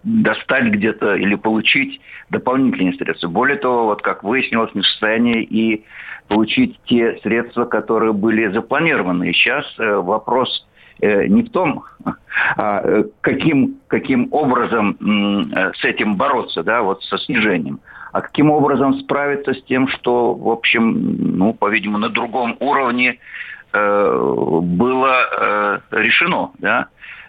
достать 0.03 0.65
где-то 0.65 1.15
или 1.15 1.35
получить 1.35 1.99
дополнительные 2.29 2.93
средства. 2.93 3.27
Более 3.27 3.57
того, 3.57 3.85
вот 3.85 4.01
как 4.01 4.23
выяснилось, 4.23 4.73
не 4.73 4.81
в 4.81 4.87
состоянии 4.87 5.43
и 5.43 5.85
получить 6.27 6.79
те 6.85 7.17
средства, 7.23 7.65
которые 7.65 8.13
были 8.13 8.47
запланированы. 8.47 9.29
И 9.29 9.33
сейчас 9.33 9.65
э, 9.79 9.95
вопрос 9.95 10.65
э, 11.01 11.27
не 11.27 11.43
в 11.43 11.51
том, 11.51 11.83
а 12.57 12.81
э, 12.83 13.03
каким, 13.21 13.77
каким 13.87 14.27
образом 14.31 14.97
с 15.75 15.83
этим 15.83 16.15
бороться, 16.15 16.63
да, 16.63 16.81
вот 16.81 17.03
со 17.03 17.17
снижением, 17.17 17.79
а 18.11 18.21
каким 18.21 18.51
образом 18.51 18.99
справиться 18.99 19.53
с 19.53 19.63
тем, 19.63 19.87
что, 19.87 20.33
в 20.33 20.49
общем, 20.49 21.37
ну, 21.37 21.53
по-видимому, 21.53 21.99
на 21.99 22.09
другом 22.09 22.57
уровне 22.59 23.19
было 23.73 25.81
решено, 25.91 26.51
да, 26.57 26.87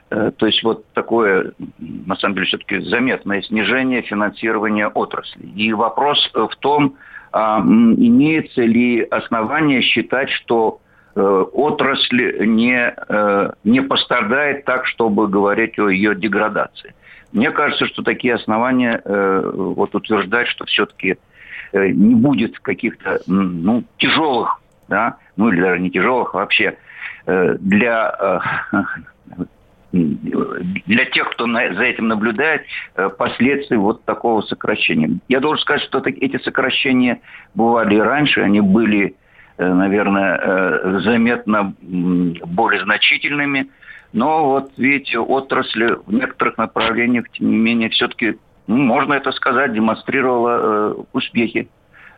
то 0.08 0.46
есть 0.46 0.62
вот 0.62 0.86
такое, 0.94 1.52
на 1.78 2.16
самом 2.16 2.34
деле, 2.34 2.46
все-таки 2.46 2.80
заметное 2.80 3.42
снижение 3.42 4.02
финансирования 4.02 4.88
отрасли. 4.88 5.46
И 5.56 5.72
вопрос 5.72 6.30
в 6.32 6.56
том, 6.60 6.96
а, 7.32 7.60
имеется 7.60 8.62
ли 8.62 9.02
основание 9.02 9.82
считать, 9.82 10.30
что 10.30 10.80
отрасль 11.14 12.46
не, 12.46 12.94
не 13.64 13.82
пострадает 13.82 14.64
так, 14.64 14.86
чтобы 14.86 15.28
говорить 15.28 15.78
о 15.78 15.88
ее 15.88 16.14
деградации. 16.14 16.94
Мне 17.32 17.50
кажется, 17.50 17.86
что 17.86 18.02
такие 18.02 18.34
основания 18.34 19.02
вот 19.04 19.94
утверждать, 19.94 20.48
что 20.48 20.64
все-таки 20.64 21.16
не 21.72 22.14
будет 22.14 22.58
каких-то 22.60 23.20
ну, 23.26 23.84
тяжелых, 23.98 24.60
да, 24.88 25.16
ну 25.36 25.50
или 25.50 25.60
даже 25.60 25.80
не 25.80 25.90
тяжелых, 25.90 26.34
а 26.34 26.38
вообще 26.38 26.78
для 27.26 28.40
для 29.92 31.04
тех, 31.06 31.30
кто 31.30 31.46
за 31.46 31.82
этим 31.82 32.08
наблюдает, 32.08 32.62
э, 32.96 33.08
последствий 33.08 33.78
вот 33.78 34.04
такого 34.04 34.42
сокращения. 34.42 35.18
Я 35.28 35.40
должен 35.40 35.62
сказать, 35.62 35.82
что 35.82 36.02
эти 36.04 36.36
сокращения 36.42 37.20
бывали 37.54 37.94
и 37.94 38.00
раньше, 38.00 38.42
они 38.42 38.60
были, 38.60 39.16
э, 39.56 39.66
наверное, 39.66 40.38
э, 40.38 41.00
заметно 41.00 41.74
более 41.80 42.82
значительными, 42.82 43.68
но 44.12 44.48
вот 44.48 44.72
видите, 44.76 45.18
отрасль 45.18 45.96
в 46.06 46.12
некоторых 46.12 46.58
направлениях, 46.58 47.28
тем 47.30 47.50
не 47.50 47.56
менее, 47.56 47.88
все-таки, 47.90 48.38
ну, 48.66 48.76
можно 48.76 49.14
это 49.14 49.32
сказать, 49.32 49.72
демонстрировала 49.72 50.96
успехи. 51.12 51.68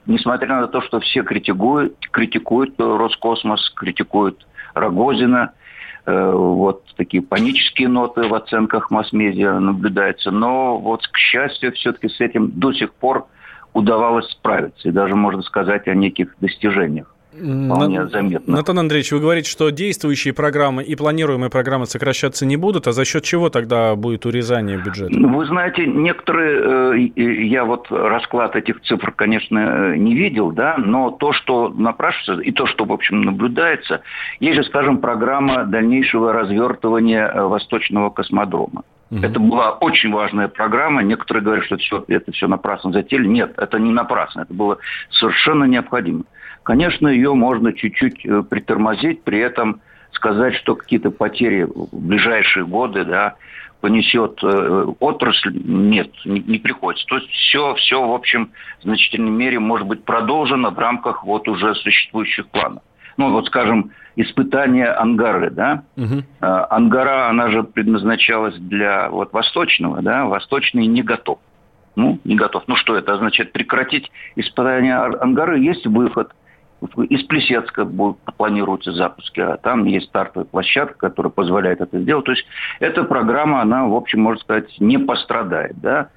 Несмотря 0.06 0.60
на 0.60 0.66
то, 0.66 0.80
что 0.82 1.00
все 1.00 1.22
критикуют, 1.22 1.94
критикуют 2.10 2.74
Роскосмос, 2.78 3.70
критикуют 3.70 4.46
Рогозина– 4.74 5.52
Э, 6.06 6.32
вот 6.32 6.84
такие 6.96 7.22
панические 7.22 7.88
ноты 7.88 8.22
в 8.22 8.34
оценках 8.34 8.90
масс-медиа 8.90 9.58
наблюдаются. 9.60 10.30
Но 10.30 10.78
вот, 10.78 11.06
к 11.06 11.16
счастью, 11.16 11.72
все-таки 11.72 12.08
с 12.08 12.20
этим 12.20 12.50
до 12.50 12.72
сих 12.72 12.92
пор 12.94 13.26
удавалось 13.74 14.28
справиться. 14.30 14.88
И 14.88 14.92
даже 14.92 15.14
можно 15.14 15.42
сказать 15.42 15.86
о 15.88 15.94
неких 15.94 16.34
достижениях 16.40 17.14
вполне 17.32 18.06
заметно. 18.08 18.56
Натан 18.56 18.78
Андреевич, 18.78 19.12
вы 19.12 19.20
говорите, 19.20 19.50
что 19.50 19.70
действующие 19.70 20.34
программы 20.34 20.82
и 20.82 20.94
планируемые 20.94 21.50
программы 21.50 21.86
сокращаться 21.86 22.46
не 22.46 22.56
будут, 22.56 22.86
а 22.86 22.92
за 22.92 23.04
счет 23.04 23.24
чего 23.24 23.50
тогда 23.50 23.94
будет 23.94 24.26
урезание 24.26 24.78
бюджета? 24.78 25.12
Ну, 25.12 25.36
вы 25.36 25.46
знаете, 25.46 25.86
некоторые, 25.86 27.12
э, 27.16 27.32
я 27.44 27.64
вот 27.64 27.86
расклад 27.90 28.56
этих 28.56 28.80
цифр, 28.82 29.12
конечно, 29.12 29.96
не 29.96 30.14
видел, 30.14 30.50
да, 30.50 30.76
но 30.78 31.10
то, 31.10 31.32
что 31.32 31.68
напрашивается, 31.68 32.42
и 32.42 32.52
то, 32.52 32.66
что, 32.66 32.84
в 32.84 32.92
общем, 32.92 33.22
наблюдается, 33.22 34.02
есть 34.40 34.56
же, 34.56 34.64
скажем, 34.64 34.98
программа 34.98 35.64
дальнейшего 35.64 36.32
развертывания 36.32 37.26
э, 37.26 37.42
Восточного 37.46 38.10
космодрома. 38.10 38.82
Угу. 39.10 39.20
Это 39.22 39.40
была 39.40 39.72
очень 39.72 40.12
важная 40.12 40.48
программа. 40.48 41.02
Некоторые 41.02 41.42
говорят, 41.42 41.64
что 41.64 41.74
это 41.74 41.84
все, 41.84 42.04
это 42.08 42.32
все 42.32 42.46
напрасно 42.46 42.92
затеяли. 42.92 43.26
Нет, 43.26 43.54
это 43.56 43.78
не 43.78 43.90
напрасно. 43.90 44.42
Это 44.42 44.54
было 44.54 44.78
совершенно 45.10 45.64
необходимо. 45.64 46.24
Конечно, 46.62 47.08
ее 47.08 47.34
можно 47.34 47.72
чуть-чуть 47.72 48.24
э, 48.24 48.42
притормозить, 48.42 49.22
при 49.24 49.38
этом 49.38 49.80
сказать, 50.12 50.54
что 50.56 50.76
какие-то 50.76 51.10
потери 51.10 51.64
в 51.64 51.88
ближайшие 51.92 52.64
годы 52.66 53.04
да, 53.04 53.36
понесет 53.80 54.38
э, 54.42 54.86
отрасль, 55.00 55.60
нет, 55.64 56.10
не, 56.24 56.40
не 56.40 56.58
приходится. 56.58 57.06
То 57.06 57.16
есть 57.16 57.30
все, 57.30 57.74
все, 57.74 58.06
в 58.06 58.12
общем, 58.12 58.50
в 58.80 58.82
значительной 58.84 59.30
мере 59.30 59.58
может 59.58 59.86
быть 59.86 60.04
продолжено 60.04 60.70
в 60.70 60.78
рамках 60.78 61.24
вот 61.24 61.48
уже 61.48 61.74
существующих 61.74 62.48
планов. 62.48 62.82
Ну, 63.16 63.30
вот, 63.30 63.46
скажем, 63.46 63.90
испытание 64.16 64.88
Ангары, 64.88 65.50
да? 65.50 65.84
Угу. 65.96 66.24
Ангара, 66.40 67.28
она 67.28 67.50
же 67.50 67.62
предназначалась 67.62 68.56
для 68.56 69.08
вот 69.10 69.32
восточного, 69.32 70.02
да? 70.02 70.26
Восточный 70.26 70.86
не 70.86 71.02
готов. 71.02 71.38
Ну, 71.96 72.18
не 72.24 72.36
готов. 72.36 72.64
Ну, 72.66 72.76
что 72.76 72.96
это 72.96 73.14
означает? 73.14 73.52
Прекратить 73.52 74.10
испытание 74.36 74.96
Ангары, 74.96 75.58
есть 75.58 75.86
выход– 75.86 76.32
из 77.08 77.24
Плесецка 77.24 77.86
планируются 78.36 78.92
запуски, 78.92 79.40
а 79.40 79.56
там 79.58 79.84
есть 79.84 80.06
стартовая 80.06 80.46
площадка, 80.46 81.10
которая 81.10 81.30
позволяет 81.30 81.80
это 81.80 81.98
сделать. 82.00 82.24
То 82.24 82.32
есть 82.32 82.44
эта 82.78 83.04
программа, 83.04 83.60
она, 83.60 83.86
в 83.86 83.94
общем, 83.94 84.22
можно 84.22 84.40
сказать, 84.40 84.74
не 84.80 84.98
пострадает. 84.98 85.78
Да? 85.80 86.08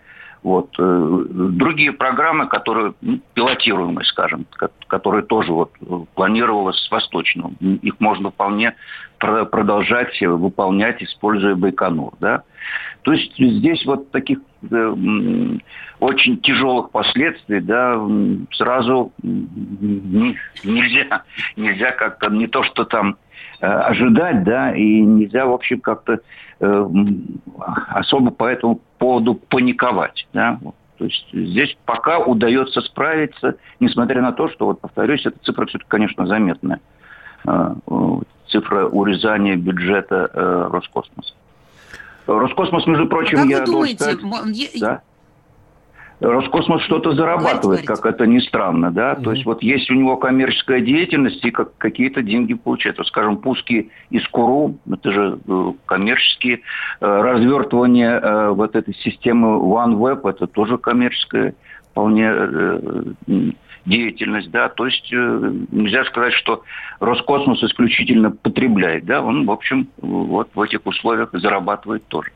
Вот. 0.44 0.76
Э, 0.78 1.26
другие 1.30 1.94
программы, 1.94 2.48
которые 2.48 2.94
ну, 3.02 3.20
пилотируемые, 3.34 4.06
скажем, 4.06 4.46
которые 4.88 5.24
тоже 5.24 5.54
вот 5.54 5.72
планировалось 6.16 6.78
с 6.78 6.92
Восточного, 6.92 7.54
их 7.62 8.00
можно 8.00 8.30
вполне 8.30 8.76
продолжать 9.18 10.20
выполнять, 10.22 11.02
используя 11.02 11.56
Байконур. 11.56 12.14
Да? 12.20 12.44
То 13.04 13.14
есть 13.14 13.34
здесь 13.38 13.86
вот 13.86 14.12
таких 14.12 14.40
э, 14.70 14.96
очень 16.00 16.38
тяжелых 16.42 16.92
последствий, 16.92 17.62
да, 17.62 17.98
сразу 18.52 19.14
не, 19.22 20.38
нельзя, 20.64 21.24
нельзя 21.56 21.92
как-то 21.92 22.30
не 22.30 22.48
то, 22.48 22.64
что 22.64 22.84
там 22.84 23.16
э, 23.62 23.66
ожидать, 23.66 24.44
да, 24.44 24.76
и 24.76 25.02
нельзя, 25.02 25.46
в 25.46 25.54
общем, 25.54 25.80
как-то 25.80 26.20
э, 26.64 26.90
особо 27.90 28.32
по 28.32 28.46
этому 28.46 28.82
поводу 28.98 29.36
паниковать, 29.36 30.28
да. 30.34 30.60
То 30.98 31.06
есть 31.06 31.28
здесь 31.34 31.76
пока 31.86 32.20
удается 32.20 32.82
справиться, 32.82 33.56
несмотря 33.80 34.22
на 34.22 34.32
то, 34.32 34.50
что, 34.50 34.68
вот 34.68 34.82
повторюсь, 34.82 35.26
эта 35.26 35.38
цифра 35.44 35.66
все-таки, 35.66 35.90
конечно, 35.90 36.26
заметная. 36.26 36.80
Э, 37.46 37.74
цифра 38.48 38.88
урезания 38.88 39.56
бюджета 39.56 40.30
э, 40.34 40.68
Роскосмоса. 40.72 41.34
Роскосмос, 42.28 42.88
между 42.88 43.08
прочим, 43.08 43.40
а 43.40 43.42
как 43.42 43.50
я 43.50 43.60
вы 43.60 43.66
думаете, 43.66 44.04
сказать, 44.04 44.22
да? 44.80 45.02
Роскосмос 46.24 46.82
что-то 46.84 47.12
зарабатывает, 47.12 47.86
как 47.86 48.06
это 48.06 48.26
ни 48.26 48.40
странно, 48.40 48.92
да. 48.92 49.14
Mm-hmm. 49.14 49.24
То 49.24 49.32
есть 49.34 49.46
вот 49.46 49.62
есть 49.62 49.92
у 49.92 49.94
него 49.94 50.16
коммерческая 50.16 50.80
деятельность 50.80 51.44
и 51.44 51.52
как, 51.52 51.76
какие-то 51.78 52.22
деньги 52.22 52.54
получает. 52.54 52.98
Вот, 52.98 53.08
скажем, 53.08 53.38
пуски 53.38 53.92
из 54.10 54.26
Куру, 54.30 54.78
это 54.90 55.12
же 55.12 55.40
э, 55.46 55.74
коммерческие, 55.86 56.56
э, 56.56 57.06
развертывание 57.06 58.12
э, 58.12 58.50
вот 58.52 58.76
этой 58.76 58.96
системы 58.96 59.58
OneWeb, 59.58 60.30
это 60.30 60.48
тоже 60.48 60.78
коммерческая 60.78 61.56
вполне 61.92 62.34
деятельность, 63.86 64.50
да, 64.50 64.70
то 64.70 64.88
есть 64.88 65.12
нельзя 65.12 66.06
сказать, 66.06 66.34
что 66.34 66.64
Роскосмос 67.00 67.62
исключительно 67.62 68.32
потребляет, 68.32 69.06
да, 69.06 69.22
он, 69.22 69.46
в 69.46 69.52
общем, 69.52 69.90
вот 69.98 70.50
в 70.56 70.62
этих 70.62 70.86
условиях 70.86 71.30
зарабатывает 71.34 72.08
тоже. 72.08 72.32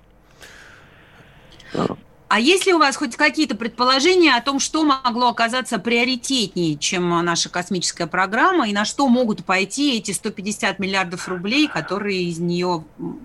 А 2.29 2.39
есть 2.39 2.67
ли 2.67 2.73
у 2.73 2.79
вас 2.79 2.97
хоть 2.97 3.15
какие-то 3.15 3.55
предположения 3.55 4.35
о 4.35 4.41
том, 4.41 4.59
что 4.59 4.83
могло 4.83 5.29
оказаться 5.29 5.79
приоритетнее, 5.79 6.77
чем 6.77 7.09
наша 7.23 7.49
космическая 7.49 8.07
программа, 8.07 8.67
и 8.67 8.73
на 8.73 8.83
что 8.83 9.07
могут 9.07 9.45
пойти 9.45 9.97
эти 9.97 10.11
150 10.11 10.79
миллиардов 10.79 11.27
рублей, 11.29 11.67
которые 11.67 12.23
из 12.23 12.39
нее 12.39 12.83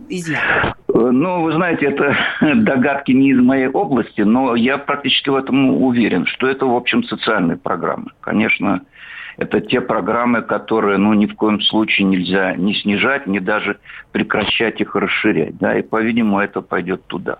изъяты? 0.08 0.74
Ну, 0.88 1.42
вы 1.42 1.52
знаете, 1.52 1.86
это 1.86 2.16
догадки 2.54 3.10
не 3.12 3.30
из 3.30 3.40
моей 3.40 3.66
области, 3.66 4.20
но 4.20 4.54
я 4.54 4.78
практически 4.78 5.30
в 5.30 5.36
этом 5.36 5.82
уверен, 5.82 6.26
что 6.26 6.46
это, 6.46 6.66
в 6.66 6.74
общем, 6.74 7.02
социальные 7.04 7.56
программы. 7.56 8.10
Конечно, 8.20 8.82
это 9.36 9.60
те 9.60 9.80
программы, 9.80 10.42
которые, 10.42 10.98
ну, 10.98 11.12
ни 11.14 11.26
в 11.26 11.34
коем 11.34 11.60
случае 11.60 12.06
нельзя 12.06 12.54
не 12.54 12.74
снижать, 12.74 13.26
ни 13.26 13.40
даже 13.40 13.78
прекращать 14.12 14.80
их 14.80 14.94
расширять. 14.94 15.56
Да, 15.56 15.76
и, 15.76 15.82
по-видимому, 15.82 16.38
это 16.38 16.60
пойдет 16.60 17.04
туда. 17.06 17.38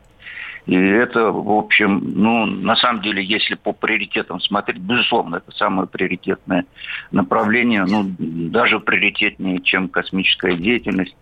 И 0.66 0.76
это, 0.76 1.32
в 1.32 1.50
общем, 1.50 2.00
ну, 2.14 2.46
на 2.46 2.76
самом 2.76 3.02
деле, 3.02 3.22
если 3.24 3.56
по 3.56 3.72
приоритетам 3.72 4.40
смотреть, 4.40 4.78
безусловно, 4.78 5.36
это 5.36 5.50
самое 5.56 5.88
приоритетное 5.88 6.66
направление, 7.10 7.84
ну, 7.84 8.04
даже 8.18 8.78
приоритетнее, 8.78 9.60
чем 9.60 9.88
космическая 9.88 10.54
деятельность. 10.54 11.16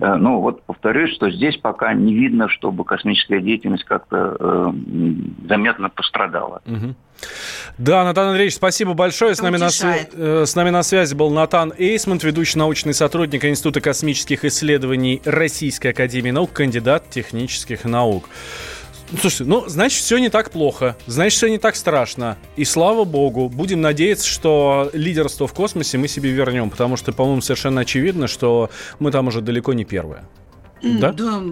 Э, 0.00 0.14
ну, 0.14 0.40
вот 0.40 0.62
повторюсь, 0.62 1.14
что 1.14 1.30
здесь 1.30 1.56
пока 1.56 1.92
не 1.94 2.14
видно, 2.14 2.48
чтобы 2.48 2.84
космическая 2.84 3.40
деятельность 3.40 3.84
как-то 3.84 4.36
э, 4.38 4.72
заметно 5.48 5.90
пострадала. 5.90 6.62
Угу. 6.66 6.94
Да, 7.78 8.04
Натан 8.04 8.28
Андреевич, 8.28 8.54
спасибо 8.54 8.94
большое. 8.94 9.34
С 9.34 9.42
нами, 9.42 9.56
на, 9.56 9.68
э, 9.68 10.46
с 10.46 10.54
нами 10.54 10.70
на 10.70 10.82
связи 10.82 11.14
был 11.14 11.30
Натан 11.30 11.72
Эйсмонт, 11.76 12.22
ведущий 12.22 12.58
научный 12.58 12.94
сотрудник 12.94 13.44
Института 13.44 13.80
космических 13.80 14.44
исследований 14.44 15.20
Российской 15.24 15.88
Академии 15.88 16.30
Наук, 16.30 16.52
кандидат 16.52 17.10
технических 17.10 17.84
наук. 17.84 18.28
Слушайте, 19.10 19.44
ну, 19.44 19.64
значит, 19.68 20.02
все 20.02 20.18
не 20.18 20.28
так 20.28 20.50
плохо. 20.50 20.96
Значит, 21.06 21.36
все 21.38 21.48
не 21.48 21.58
так 21.58 21.76
страшно. 21.76 22.36
И 22.56 22.64
слава 22.64 23.04
богу, 23.04 23.48
будем 23.48 23.80
надеяться, 23.80 24.26
что 24.26 24.90
лидерство 24.92 25.46
в 25.46 25.54
космосе 25.54 25.98
мы 25.98 26.08
себе 26.08 26.30
вернем, 26.30 26.70
потому 26.70 26.96
что, 26.96 27.12
по-моему, 27.12 27.40
совершенно 27.40 27.82
очевидно, 27.82 28.28
что 28.28 28.70
мы 28.98 29.10
там 29.10 29.28
уже 29.28 29.40
далеко 29.40 29.72
не 29.72 29.84
первые. 29.84 30.24
Да? 30.82 31.12
да? 31.12 31.42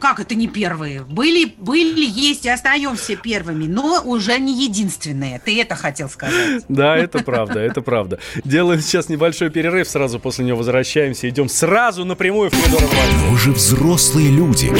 Как 0.00 0.20
это 0.20 0.34
не 0.34 0.46
первые? 0.46 1.02
Были, 1.02 1.54
были, 1.58 2.04
есть 2.04 2.44
и 2.44 2.50
остаемся 2.50 3.16
первыми, 3.16 3.66
но 3.66 4.02
уже 4.04 4.38
не 4.38 4.64
единственные. 4.64 5.40
Ты 5.44 5.60
это 5.60 5.74
хотел 5.74 6.08
сказать. 6.08 6.64
Да, 6.74 6.96
это 6.96 7.20
правда, 7.20 7.60
это 7.60 7.82
правда. 7.82 8.18
Делаем 8.44 8.80
сейчас 8.80 9.08
небольшой 9.08 9.50
перерыв, 9.50 9.88
сразу 9.88 10.18
после 10.18 10.44
него 10.44 10.58
возвращаемся, 10.58 11.28
идем 11.28 11.48
сразу 11.48 12.04
напрямую 12.04 12.50
в 12.50 12.60
коридор 12.60 12.82
Мы 13.22 13.32
уже 13.32 13.52
взрослые 13.52 14.30
люди. 14.30 14.70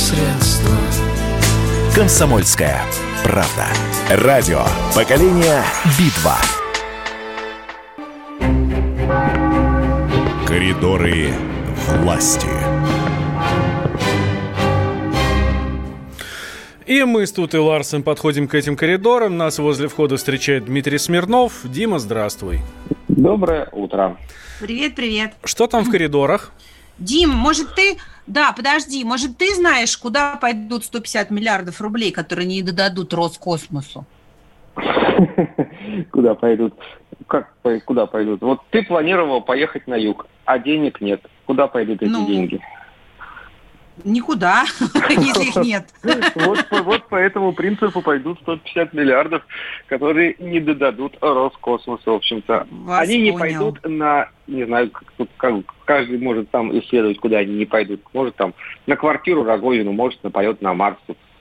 Средства. 0.00 0.76
Комсомольская 1.94 2.80
правда. 3.22 3.66
Радио. 4.08 4.64
Поколение 4.94 5.62
Битва. 5.98 6.36
Коридоры 10.46 11.28
власти. 11.88 12.48
И 16.86 17.04
мы 17.04 17.26
с 17.26 17.32
Тут 17.32 17.54
и 17.54 17.58
Ларсен 17.58 18.02
подходим 18.02 18.48
к 18.48 18.54
этим 18.54 18.76
коридорам. 18.76 19.36
Нас 19.36 19.58
возле 19.58 19.88
входа 19.88 20.16
встречает 20.16 20.64
Дмитрий 20.64 20.98
Смирнов. 20.98 21.60
Дима, 21.64 21.98
здравствуй. 21.98 22.60
Доброе 23.08 23.68
утро. 23.70 24.16
Привет, 24.60 24.94
привет. 24.94 25.34
Что 25.44 25.66
там 25.66 25.84
в 25.84 25.90
коридорах? 25.90 26.52
Дим, 26.98 27.30
может 27.30 27.74
ты... 27.74 27.98
Да, 28.30 28.52
подожди, 28.52 29.02
может 29.02 29.38
ты 29.38 29.52
знаешь, 29.56 29.96
куда 29.96 30.36
пойдут 30.36 30.84
150 30.84 31.32
миллиардов 31.32 31.80
рублей, 31.80 32.12
которые 32.12 32.46
не 32.46 32.62
додадут 32.62 33.12
Роскосмосу? 33.12 34.04
Куда 36.12 36.36
пойдут? 36.36 36.74
Как 37.26 37.52
куда 37.84 38.06
пойдут? 38.06 38.40
Вот 38.40 38.60
ты 38.70 38.84
планировал 38.84 39.40
поехать 39.40 39.88
на 39.88 39.96
юг, 39.96 40.26
а 40.44 40.60
денег 40.60 41.00
нет. 41.00 41.20
Куда 41.44 41.66
пойдут 41.66 42.02
эти 42.02 42.08
Ну, 42.08 42.24
деньги? 42.24 42.60
Никуда, 44.04 44.64
если 45.10 45.48
их 45.48 45.56
нет. 45.56 45.88
Вот, 46.34 46.68
по- 46.68 46.82
вот 46.82 47.08
по 47.08 47.16
этому 47.16 47.52
принципу 47.52 48.02
пойдут 48.02 48.38
150 48.40 48.92
миллиардов, 48.92 49.42
которые 49.86 50.36
не 50.38 50.60
додадут 50.60 51.16
Роскосмосу, 51.20 52.12
в 52.12 52.14
общем-то. 52.14 52.66
Вас 52.70 53.02
они 53.02 53.20
не 53.20 53.32
понял. 53.32 53.72
пойдут 53.72 53.78
на, 53.84 54.28
не 54.46 54.64
знаю, 54.64 54.90
как, 55.36 55.54
каждый 55.84 56.18
может 56.18 56.50
там 56.50 56.76
исследовать, 56.78 57.18
куда 57.18 57.38
они 57.38 57.54
не 57.54 57.66
пойдут. 57.66 58.00
Может 58.12 58.36
там 58.36 58.54
на 58.86 58.96
квартиру 58.96 59.44
Рогозину, 59.44 59.92
может 59.92 60.22
на 60.22 60.30
полет 60.30 60.62
на 60.62 60.74
Марс. 60.74 60.98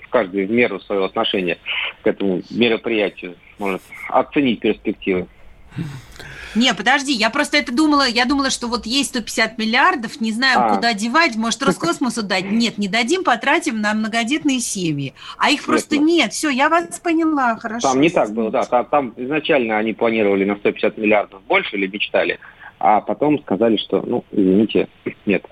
Каждый 0.09 0.47
в 0.47 0.51
меру 0.51 0.79
своего 0.79 1.05
отношения 1.05 1.59
к 2.01 2.07
этому 2.07 2.41
мероприятию 2.49 3.35
может 3.59 3.81
оценить 4.09 4.59
перспективы. 4.59 5.27
Не, 6.55 6.73
подожди, 6.73 7.13
я 7.13 7.29
просто 7.29 7.57
это 7.57 7.73
думала, 7.73 8.07
я 8.07 8.25
думала, 8.25 8.49
что 8.49 8.67
вот 8.67 8.85
есть 8.85 9.09
150 9.09 9.57
миллиардов, 9.57 10.19
не 10.21 10.31
знаем, 10.31 10.59
А. 10.59 10.75
куда 10.75 10.93
девать, 10.93 11.35
может, 11.35 11.61
Роскосмосу 11.63 12.23
дать. 12.23 12.45
Нет, 12.45 12.77
не 12.77 12.87
дадим, 12.87 13.23
потратим 13.23 13.81
на 13.81 13.93
многодетные 13.93 14.59
семьи. 14.59 15.13
А 15.37 15.49
их 15.51 15.63
просто 15.63 15.97
Нет, 15.97 16.07
нет. 16.07 16.33
Все, 16.33 16.49
я 16.49 16.69
вас 16.69 16.99
поняла, 16.99 17.55
хорошо. 17.57 17.89
Там 17.89 18.01
не 18.01 18.09
так 18.09 18.33
было, 18.33 18.49
да. 18.51 18.63
Там, 18.63 18.85
там 18.85 19.13
изначально 19.17 19.77
они 19.77 19.93
планировали 19.93 20.45
на 20.45 20.55
150 20.55 20.97
миллиардов 20.97 21.41
больше 21.43 21.75
или 21.75 21.87
мечтали, 21.87 22.39
а 22.79 23.01
потом 23.01 23.39
сказали, 23.41 23.77
что, 23.77 24.01
ну, 24.01 24.23
извините, 24.31 24.87
нет. 25.25 25.45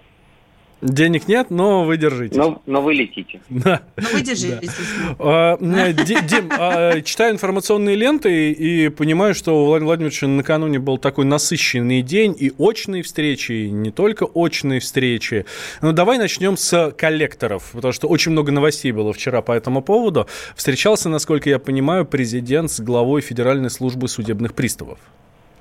Денег 0.81 1.27
нет, 1.27 1.49
но 1.49 1.83
вы 1.85 1.97
держитесь. 1.97 2.37
Но, 2.37 2.61
но 2.67 2.81
вы 2.81 2.93
летите. 2.93 3.39
Да. 3.49 3.81
Ну, 3.95 4.03
выдержи, 4.13 4.59
если 4.61 4.83
смог. 4.83 5.17
А, 5.19 5.57
Ди- 5.57 6.27
Дим, 6.27 6.49
а, 6.51 7.01
читаю 7.01 7.33
информационные 7.33 7.95
ленты 7.95 8.51
и 8.51 8.89
понимаю, 8.89 9.33
что 9.33 9.63
у 9.63 9.65
Владимира 9.65 9.87
Владимировича 9.87 10.27
накануне 10.27 10.77
был 10.77 10.99
такой 10.99 11.25
насыщенный 11.25 12.03
день 12.03 12.35
и 12.39 12.51
очные 12.59 13.01
встречи, 13.01 13.51
и 13.53 13.71
не 13.71 13.89
только 13.91 14.25
очные 14.25 14.79
встречи. 14.79 15.45
Ну, 15.81 15.93
давай 15.93 16.19
начнем 16.19 16.55
с 16.57 16.91
коллекторов, 16.95 17.71
потому 17.73 17.91
что 17.91 18.07
очень 18.07 18.31
много 18.33 18.51
новостей 18.51 18.91
было 18.91 19.13
вчера 19.13 19.41
по 19.41 19.53
этому 19.53 19.81
поводу. 19.81 20.27
Встречался, 20.55 21.09
насколько 21.09 21.49
я 21.49 21.57
понимаю, 21.57 22.05
президент 22.05 22.69
с 22.69 22.79
главой 22.79 23.21
Федеральной 23.21 23.71
службы 23.71 24.07
судебных 24.07 24.53
приставов. 24.53 24.99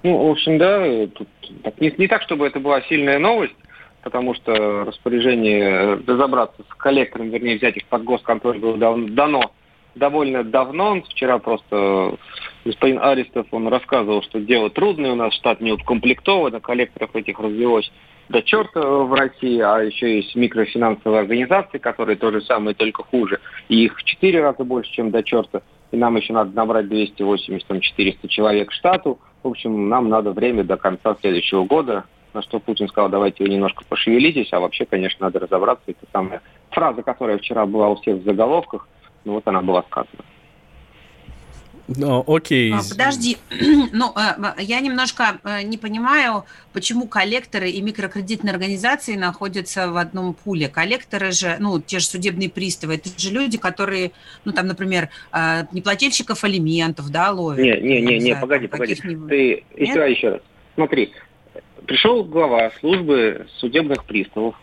Ну, 0.03 0.29
в 0.29 0.31
общем, 0.31 0.59
да, 0.59 1.07
тут 1.15 1.27
не, 1.81 1.93
не 1.97 2.07
так, 2.07 2.23
чтобы 2.23 2.47
это 2.47 2.61
была 2.61 2.83
сильная 2.83 3.19
новость, 3.19 3.55
потому 4.07 4.35
что 4.35 4.85
распоряжение 4.85 5.65
э, 5.65 6.01
разобраться 6.07 6.63
с 6.63 6.75
коллектором, 6.77 7.31
вернее, 7.31 7.57
взять 7.57 7.77
их 7.77 7.87
под 7.87 8.05
госконтроль 8.05 8.61
было 8.61 8.77
дано 8.77 9.51
довольно 9.97 10.45
давно. 10.45 11.03
Вчера 11.11 11.41
просто 11.41 12.15
господин 12.65 13.01
Аристов, 13.01 13.49
он 13.51 13.67
рассказывал, 13.67 14.23
что 14.23 14.39
дело 14.39 14.71
трудное, 14.71 15.11
у 15.11 15.17
нас 15.17 15.35
штат 15.35 15.61
не 15.61 15.73
укомплектован, 15.73 16.55
а 16.55 16.61
коллекторов 16.61 17.17
этих 17.17 17.41
развелось 17.41 17.91
до 18.29 18.43
черта 18.43 18.81
в 18.81 19.13
России, 19.13 19.59
а 19.59 19.81
еще 19.81 20.19
есть 20.19 20.37
микрофинансовые 20.37 21.23
организации, 21.23 21.79
которые 21.79 22.15
то 22.15 22.31
же 22.31 22.43
самое, 22.43 22.77
только 22.77 23.03
хуже. 23.03 23.41
И 23.69 23.87
их 23.87 23.99
в 23.99 24.05
четыре 24.05 24.41
раза 24.41 24.63
больше, 24.63 24.93
чем 24.93 25.11
до 25.11 25.25
черта. 25.25 25.63
И 25.91 25.97
нам 25.97 26.15
еще 26.15 26.33
надо 26.33 26.55
набрать 26.55 26.87
280-400 26.87 28.29
человек 28.29 28.71
штату. 28.71 29.19
В 29.43 29.49
общем, 29.49 29.89
нам 29.89 30.09
надо 30.09 30.31
время 30.31 30.63
до 30.63 30.77
конца 30.77 31.17
следующего 31.21 31.65
года. 31.65 32.05
На 32.37 32.43
что 32.43 32.61
Путин 32.61 32.87
сказал, 32.89 33.09
давайте 33.09 33.45
вы 33.45 33.49
немножко 33.49 33.83
пошевелитесь, 33.89 34.53
а 34.53 34.61
вообще, 34.61 34.85
конечно, 34.85 35.25
надо 35.25 35.39
разобраться. 35.39 35.85
Это 35.87 36.07
самая 36.13 36.43
фраза, 36.69 37.03
которая 37.03 37.39
вчера 37.39 37.65
была 37.65 37.89
у 37.89 37.97
всех 37.97 38.19
в 38.19 38.25
заголовках, 38.25 38.87
ну 39.25 39.33
вот 39.33 39.49
она 39.49 39.63
была 39.63 39.83
сказана. 39.85 40.23
Ну, 41.89 42.23
окей. 42.27 42.75
А, 42.75 42.81
Подожди, 42.87 43.39
ну, 43.93 44.13
э, 44.15 44.53
я 44.59 44.81
немножко 44.81 45.39
э, 45.45 45.63
не 45.63 45.79
понимаю, 45.79 46.45
почему 46.75 47.09
коллекторы 47.09 47.71
и 47.71 47.81
микрокредитные 47.81 48.53
организации 48.53 49.17
находятся 49.17 49.91
в 49.91 49.97
одном 49.97 50.35
пуле. 50.35 50.69
Коллекторы 50.69 51.33
же, 51.33 51.57
ну, 51.59 51.81
те 51.81 52.01
же 52.01 52.05
судебные 52.05 52.51
приставы, 52.51 52.97
это 52.97 53.09
же 53.19 53.31
люди, 53.31 53.57
которые, 53.57 54.13
ну, 54.45 54.53
там, 54.53 54.67
например, 54.67 55.09
э, 55.33 55.65
неплательщиков 55.73 56.45
алиментов, 56.45 57.09
да, 57.09 57.31
ловят. 57.31 57.65
Не, 57.65 57.81
не, 57.81 58.03
не, 58.03 58.19
не, 58.19 58.37
погоди, 58.37 58.67
погоди. 58.67 58.95
Ты 58.95 59.65
еще, 59.75 60.11
еще 60.11 60.29
раз. 60.29 60.41
Смотри, 60.75 61.15
пришел 61.87 62.25
глава 62.25 62.71
службы 62.81 63.47
судебных 63.59 64.05
приставов, 64.05 64.55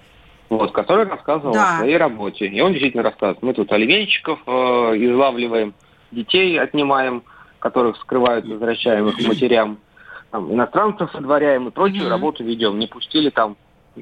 вот, 0.50 0.72
который 0.72 1.06
рассказывал 1.06 1.54
Да. 1.54 1.74
о 1.74 1.78
своей 1.78 1.98
работе. 1.98 2.46
И 2.48 2.62
он 2.62 2.72
действительно 2.74 3.04
рассказывает. 3.04 3.42
Мы 3.42 3.54
тут 3.54 3.72
алименщиков 3.72 4.40
э, 4.46 4.52
излавливаем, 4.52 5.74
детей 6.12 6.60
отнимаем, 6.60 7.24
которых 7.60 7.98
скрывают 7.98 8.46
возвращаемых 8.46 9.18
матерям, 9.20 9.80
там, 10.32 10.54
иностранцев 10.54 11.14
выдворяем 11.14 11.68
и 11.68 11.72
прочую 11.72 12.02
Мгм. 12.04 12.10
работу 12.10 12.44
ведем. 12.44 12.78
Не 12.78 12.88
пустили 12.88 13.30
там 13.30 13.56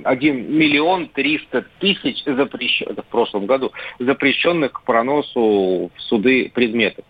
1 0.04 0.58
миллион 0.58 1.08
300 1.10 1.66
тысяч 1.80 2.24
запрещенных, 2.26 3.06
в 3.06 3.08
прошлом 3.10 3.46
году, 3.46 3.72
запрещенных 4.00 4.72
к 4.72 4.84
проносу 4.84 5.92
в 5.96 6.02
суды 6.02 6.50
предметов. 6.54 7.06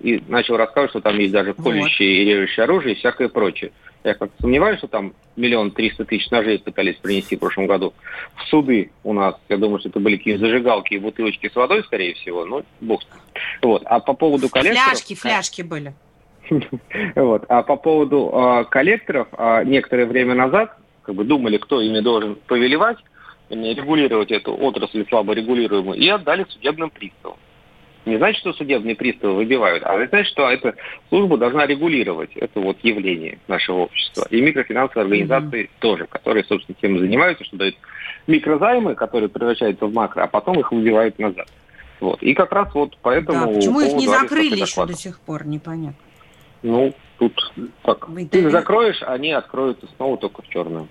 И 0.00 0.22
начал 0.28 0.56
рассказывать, 0.56 0.90
что 0.90 1.00
там 1.00 1.18
есть 1.18 1.32
даже 1.32 1.54
Вот. 1.56 1.64
колющее 1.64 2.22
и 2.22 2.24
режущее 2.24 2.64
оружие 2.64 2.94
и 2.94 2.98
всякое 2.98 3.28
прочее. 3.28 3.72
Я 4.02 4.14
как-то 4.14 4.34
сомневаюсь, 4.40 4.78
что 4.78 4.88
там 4.88 5.12
миллион 5.36 5.72
триста 5.72 6.04
тысяч 6.04 6.30
ножей 6.30 6.58
пытались 6.58 6.96
принести 6.96 7.36
в 7.36 7.40
прошлом 7.40 7.66
году 7.66 7.92
в 8.36 8.44
суды 8.48 8.90
у 9.04 9.12
нас. 9.12 9.36
Я 9.48 9.58
думаю, 9.58 9.78
что 9.80 9.90
это 9.90 10.00
были 10.00 10.16
какие-то 10.16 10.40
зажигалки 10.40 10.94
и 10.94 10.98
бутылочки 10.98 11.50
с 11.50 11.54
водой, 11.54 11.84
скорее 11.84 12.14
всего. 12.14 12.44
Ну, 12.46 12.64
бог. 12.80 13.02
Вот. 13.62 13.82
А 13.84 14.00
по 14.00 14.14
поводу 14.14 14.48
коллекторов... 14.48 14.84
Фляжки, 14.84 15.14
фляжки 15.14 15.62
были. 15.62 15.92
Вот. 17.14 17.44
А 17.48 17.62
по 17.62 17.76
поводу 17.76 18.30
э, 18.32 18.64
коллекторов, 18.70 19.28
э, 19.36 19.64
некоторое 19.64 20.06
время 20.06 20.34
назад 20.34 20.76
как 21.02 21.14
бы 21.14 21.24
думали, 21.24 21.58
кто 21.58 21.80
ими 21.80 22.00
должен 22.00 22.36
повелевать, 22.46 22.98
регулировать 23.50 24.30
эту 24.30 24.54
отрасль 24.54 25.06
слабо 25.08 25.32
регулируемую, 25.32 25.98
и 25.98 26.08
отдали 26.08 26.46
судебным 26.48 26.90
приставам. 26.90 27.36
Не 28.10 28.16
значит, 28.16 28.40
что 28.40 28.52
судебные 28.52 28.96
приставы 28.96 29.36
выбивают, 29.36 29.84
а 29.84 29.94
значит, 30.08 30.32
что 30.32 30.50
эта 30.50 30.74
служба 31.10 31.38
должна 31.38 31.64
регулировать 31.64 32.30
это 32.34 32.58
вот 32.58 32.76
явление 32.82 33.38
нашего 33.46 33.82
общества. 33.82 34.26
И 34.30 34.40
микрофинансовые 34.40 35.04
организации 35.04 35.70
тоже, 35.78 36.06
которые, 36.06 36.42
собственно, 36.42 36.76
тем 36.80 36.98
занимаются, 36.98 37.44
что 37.44 37.56
дают 37.56 37.76
микрозаймы, 38.26 38.96
которые 38.96 39.28
превращаются 39.28 39.86
в 39.86 39.92
макро, 39.92 40.24
а 40.24 40.26
потом 40.26 40.58
их 40.58 40.72
выбивают 40.72 41.20
назад. 41.20 41.46
Вот. 42.00 42.20
И 42.20 42.34
как 42.34 42.50
раз 42.50 42.74
вот 42.74 42.90
Да, 42.90 42.96
поэтому... 43.00 43.54
почему 43.54 43.80
их 43.80 43.92
не 43.92 44.08
закрыли 44.08 44.60
еще 44.60 44.86
до 44.86 44.94
сих 44.94 45.20
пор, 45.20 45.46
непонятно. 45.46 45.94
Ну, 46.64 46.92
тут 47.20 47.52
так. 47.84 48.08
Вы 48.08 48.26
Ты 48.26 48.50
закроешь, 48.50 49.02
они 49.02 49.30
откроются 49.30 49.86
снова 49.96 50.16
только 50.16 50.42
в 50.42 50.48
черную. 50.48 50.88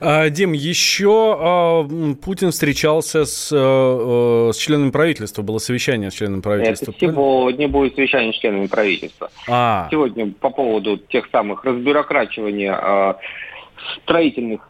А, 0.00 0.28
Дим, 0.30 0.52
еще 0.52 1.36
а, 1.38 1.88
Путин 2.22 2.50
встречался 2.50 3.24
с, 3.24 3.52
э, 3.52 3.56
э, 3.56 4.52
с 4.52 4.56
членами 4.56 4.90
правительства, 4.90 5.42
было 5.42 5.58
совещание 5.58 6.10
с 6.10 6.14
членами 6.14 6.40
правительства. 6.40 6.90
Это 6.90 7.00
сегодня 7.00 7.68
будет 7.68 7.94
совещание 7.94 8.32
с 8.32 8.36
членами 8.36 8.66
правительства. 8.66 9.30
А, 9.48 9.88
Сегодня 9.90 10.32
по 10.32 10.50
поводу 10.50 10.98
тех 10.98 11.28
самых 11.30 11.64
разбюрокрачивания 11.64 12.74
а, 12.74 13.18
строительных 14.02 14.60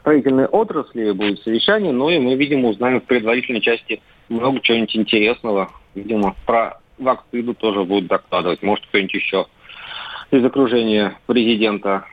строительной 0.00 0.44
отрасли 0.44 1.12
будет 1.12 1.40
совещание, 1.42 1.90
ну 1.90 2.10
и 2.10 2.18
мы, 2.18 2.34
видимо, 2.34 2.68
узнаем 2.68 3.00
в 3.00 3.04
предварительной 3.04 3.62
части 3.62 4.02
много 4.28 4.60
чего-нибудь 4.60 4.94
интересного. 4.96 5.70
Видимо, 5.94 6.36
про 6.44 6.78
вакцину 6.98 7.54
тоже 7.54 7.84
будут 7.84 8.08
докладывать. 8.08 8.62
Может, 8.62 8.86
кто-нибудь 8.86 9.14
еще 9.14 9.46
из 10.30 10.44
окружения 10.44 11.16
президента 11.26 12.04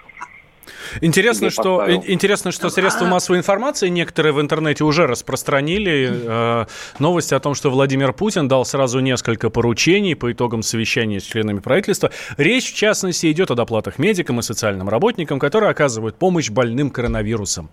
Интересно, 1.02 1.50
что, 1.50 1.78
поставил? 1.78 2.00
ин- 2.02 2.04
интересно, 2.08 2.52
что 2.52 2.68
А- 2.68 2.70
средства 2.70 3.06
массовой 3.06 3.40
информации 3.40 3.90
некоторые 3.90 4.34
в 4.34 4.42
интернете 4.42 4.84
уже 4.84 5.08
распространили 5.08 6.10
э, 6.12 6.66
новости 7.00 7.34
о 7.34 7.40
том, 7.40 7.56
что 7.56 7.70
Владимир 7.70 8.14
Путин 8.14 8.48
дал 8.48 8.66
сразу 8.66 9.00
несколько 9.00 9.50
поручений 9.50 10.16
по 10.16 10.32
итогам 10.32 10.62
совещания 10.64 11.20
с 11.20 11.24
членами 11.24 11.60
правительства. 11.60 12.12
Речь, 12.38 12.72
в 12.72 12.76
частности, 12.76 13.32
идет 13.32 13.52
о 13.52 13.56
доплатах 13.56 14.00
медикам 14.00 14.40
и 14.40 14.42
социальным 14.42 14.90
работникам, 14.90 15.40
которые 15.40 15.70
оказывают 15.72 16.16
помощь 16.16 16.50
больным 16.50 16.90
коронавирусом. 16.90 17.70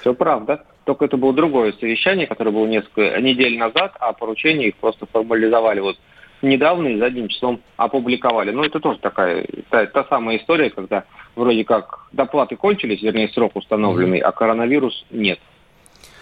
Все 0.00 0.14
правда. 0.14 0.64
только 0.84 1.04
это 1.06 1.16
было 1.16 1.32
другое 1.32 1.72
совещание, 1.80 2.26
которое 2.28 2.52
было 2.52 2.66
несколько 2.66 3.20
недель 3.20 3.58
назад, 3.58 3.94
а 3.98 4.12
поручения 4.12 4.68
их 4.68 4.76
просто 4.76 5.06
формализовали 5.12 5.80
вот 5.80 5.96
недавно 6.42 6.88
и 6.88 6.98
задним 6.98 7.28
числом 7.28 7.60
опубликовали. 7.76 8.50
Но 8.50 8.64
это 8.64 8.80
тоже 8.80 8.98
такая, 8.98 9.46
та, 9.70 9.86
та 9.86 10.04
самая 10.04 10.38
история, 10.38 10.70
когда 10.70 11.04
вроде 11.34 11.64
как 11.64 12.08
доплаты 12.12 12.56
кончились, 12.56 13.02
вернее, 13.02 13.28
срок 13.28 13.56
установленный, 13.56 14.18
а 14.18 14.32
коронавирус 14.32 15.06
нет. 15.10 15.38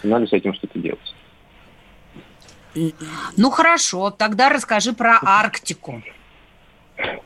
Надо 0.03 0.27
с 0.27 0.33
этим 0.33 0.53
что-то 0.53 0.79
делать. 0.79 1.15
Ну 3.37 3.49
хорошо, 3.49 4.11
тогда 4.11 4.49
расскажи 4.49 4.93
про 4.93 5.17
Арктику. 5.23 6.03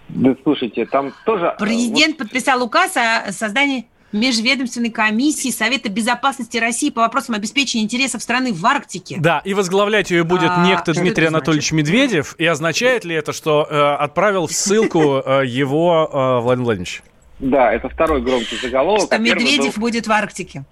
Да 0.09 0.35
слушайте, 0.43 0.85
там 0.85 1.13
тоже... 1.25 1.45
Э, 1.47 1.55
Президент 1.59 2.17
вот... 2.17 2.25
подписал 2.27 2.63
указ 2.63 2.97
о 2.97 3.31
создании 3.31 3.87
Межведомственной 4.11 4.89
комиссии 4.89 5.49
Совета 5.49 5.89
безопасности 5.89 6.57
России 6.57 6.89
по 6.89 7.01
вопросам 7.01 7.35
обеспечения 7.35 7.83
интересов 7.83 8.21
страны 8.21 8.53
в 8.53 8.65
Арктике. 8.65 9.17
Да, 9.19 9.41
и 9.43 9.53
возглавлять 9.53 10.11
ее 10.11 10.23
будет 10.23 10.49
а, 10.49 10.65
некто 10.65 10.93
Дмитрий 10.93 11.27
Анатольевич 11.27 11.69
значит? 11.69 11.87
Медведев. 11.87 12.35
И 12.37 12.45
означает 12.45 13.05
ли 13.05 13.15
это, 13.15 13.33
что 13.33 13.67
э, 13.69 13.75
отправил 13.75 14.47
в 14.47 14.51
ссылку 14.51 15.21
э, 15.25 15.45
его 15.45 16.09
э, 16.11 16.41
Владимир 16.41 16.65
Владимирович? 16.65 17.03
Да, 17.39 17.71
это 17.71 17.87
второй 17.87 18.21
громкий 18.21 18.57
заголовок. 18.57 19.03
Что 19.03 19.15
а 19.15 19.19
Медведев 19.19 19.75
был... 19.75 19.83
будет 19.83 20.07
в 20.07 20.11
Арктике. 20.11 20.63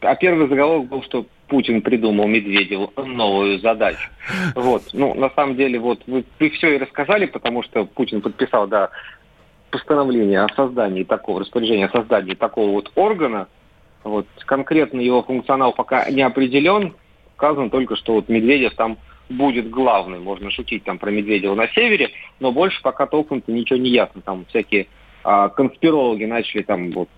А 0.00 0.14
первый 0.14 0.48
заголовок 0.48 0.88
был, 0.88 1.02
что 1.02 1.26
Путин 1.50 1.82
придумал 1.82 2.28
Медведеву 2.28 2.92
новую 2.96 3.58
задачу. 3.58 4.08
Вот. 4.54 4.90
Ну, 4.92 5.14
на 5.14 5.30
самом 5.30 5.56
деле, 5.56 5.78
вот 5.78 6.02
вы, 6.06 6.24
вы 6.38 6.50
все 6.50 6.76
и 6.76 6.78
рассказали, 6.78 7.26
потому 7.26 7.62
что 7.62 7.86
Путин 7.86 8.20
подписал, 8.20 8.68
да, 8.68 8.90
постановление 9.70 10.42
о 10.42 10.54
создании 10.54 11.04
такого, 11.04 11.40
распоряжение 11.40 11.86
о 11.86 11.90
создании 11.90 12.34
такого 12.34 12.70
вот 12.70 12.90
органа. 12.94 13.48
Вот. 14.04 14.26
Конкретно 14.46 15.00
его 15.00 15.22
функционал 15.22 15.72
пока 15.72 16.10
не 16.10 16.22
определен. 16.22 16.94
Сказано 17.36 17.70
только, 17.70 17.96
что 17.96 18.14
вот 18.14 18.28
Медведев 18.28 18.74
там 18.74 18.98
будет 19.28 19.70
главным. 19.70 20.24
Можно 20.24 20.50
шутить 20.50 20.84
там 20.84 20.98
про 20.98 21.10
Медведева 21.10 21.54
на 21.54 21.68
севере, 21.68 22.10
но 22.40 22.52
больше 22.52 22.82
пока 22.82 23.06
толком-то 23.06 23.50
ничего 23.52 23.78
не 23.78 23.90
ясно. 23.90 24.20
Там 24.20 24.44
всякие 24.46 24.88
а, 25.22 25.48
конспирологи 25.48 26.24
начали 26.24 26.62
там 26.62 26.90
вот 26.90 27.08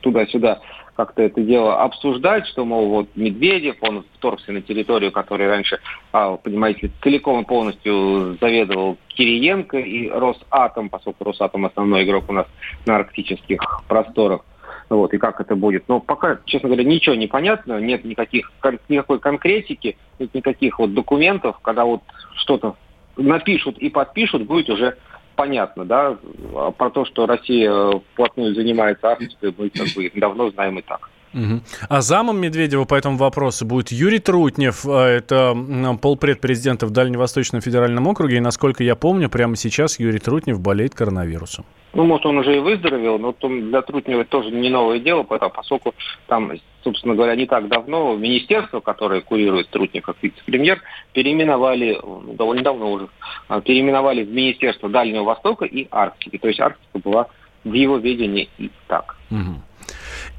туда-сюда 0.00 0.60
как-то 0.94 1.22
это 1.22 1.40
дело 1.40 1.82
обсуждать, 1.82 2.46
что, 2.46 2.64
мол, 2.64 2.88
вот 2.88 3.08
Медведев, 3.14 3.76
он 3.80 4.04
вторгся 4.14 4.52
на 4.52 4.60
территорию, 4.60 5.10
которой 5.10 5.48
раньше, 5.48 5.78
а, 6.12 6.36
понимаете, 6.36 6.90
целиком 7.02 7.42
и 7.42 7.46
полностью 7.46 8.36
заведовал 8.40 8.98
Кириенко 9.08 9.78
и 9.78 10.08
Росатом, 10.08 10.90
поскольку 10.90 11.24
Росатом 11.24 11.64
основной 11.64 12.04
игрок 12.04 12.24
у 12.28 12.32
нас 12.32 12.46
на 12.86 12.96
арктических 12.96 13.82
просторах. 13.88 14.44
Вот, 14.90 15.14
и 15.14 15.18
как 15.18 15.40
это 15.40 15.56
будет. 15.56 15.88
Но 15.88 16.00
пока, 16.00 16.38
честно 16.44 16.68
говоря, 16.68 16.84
ничего 16.84 17.14
не 17.14 17.26
понятно, 17.26 17.80
нет 17.80 18.04
никаких, 18.04 18.52
никакой 18.90 19.20
конкретики, 19.20 19.96
нет 20.18 20.34
никаких 20.34 20.78
вот 20.78 20.92
документов, 20.92 21.58
когда 21.62 21.86
вот 21.86 22.02
что-то 22.36 22.76
напишут 23.16 23.78
и 23.78 23.88
подпишут, 23.88 24.46
будет 24.46 24.68
уже 24.68 24.96
понятно, 25.36 25.84
да, 25.84 26.18
а 26.54 26.70
про 26.70 26.90
то, 26.90 27.04
что 27.04 27.26
Россия 27.26 27.90
вплотную 28.12 28.54
занимается 28.54 29.12
Арктикой, 29.12 29.54
мы 29.56 29.70
как 29.70 29.88
бы 29.94 30.10
давно 30.14 30.50
знаем 30.50 30.78
и 30.78 30.82
так. 30.82 31.08
Угу. 31.34 31.60
А 31.88 32.00
замом 32.00 32.40
Медведева 32.40 32.84
по 32.84 32.94
этому 32.94 33.16
вопросу 33.16 33.64
будет 33.64 33.90
Юрий 33.90 34.18
Трутнев. 34.18 34.84
А, 34.86 35.06
это 35.06 35.56
полпред 36.00 36.40
президента 36.40 36.86
в 36.86 36.90
Дальневосточном 36.90 37.60
федеральном 37.60 38.06
округе. 38.06 38.36
И, 38.36 38.40
насколько 38.40 38.84
я 38.84 38.96
помню, 38.96 39.28
прямо 39.28 39.56
сейчас 39.56 39.98
Юрий 39.98 40.18
Трутнев 40.18 40.60
болеет 40.60 40.94
коронавирусом. 40.94 41.64
Ну, 41.94 42.04
может, 42.04 42.24
он 42.24 42.38
уже 42.38 42.56
и 42.56 42.60
выздоровел, 42.60 43.18
но 43.18 43.34
для 43.40 43.82
Трутнева 43.82 44.24
тоже 44.24 44.50
не 44.50 44.70
новое 44.70 44.98
дело, 44.98 45.24
поскольку 45.24 45.94
там, 46.26 46.52
собственно 46.82 47.14
говоря, 47.14 47.34
не 47.36 47.46
так 47.46 47.68
давно 47.68 48.16
министерство, 48.16 48.80
которое 48.80 49.20
курирует 49.20 49.68
Трутнев 49.68 50.02
как 50.04 50.16
вице-премьер, 50.22 50.80
переименовали, 51.12 52.00
довольно 52.34 52.62
давно 52.62 52.92
уже, 52.92 53.08
а, 53.48 53.60
переименовали 53.60 54.24
в 54.24 54.32
Министерство 54.32 54.88
Дальнего 54.88 55.24
Востока 55.24 55.66
и 55.66 55.86
Арктики. 55.90 56.38
То 56.38 56.48
есть 56.48 56.60
Арктика 56.60 56.98
была 56.98 57.26
в 57.64 57.72
его 57.72 57.98
ведении 57.98 58.48
и 58.58 58.70
так. 58.88 59.16
Угу. 59.30 59.62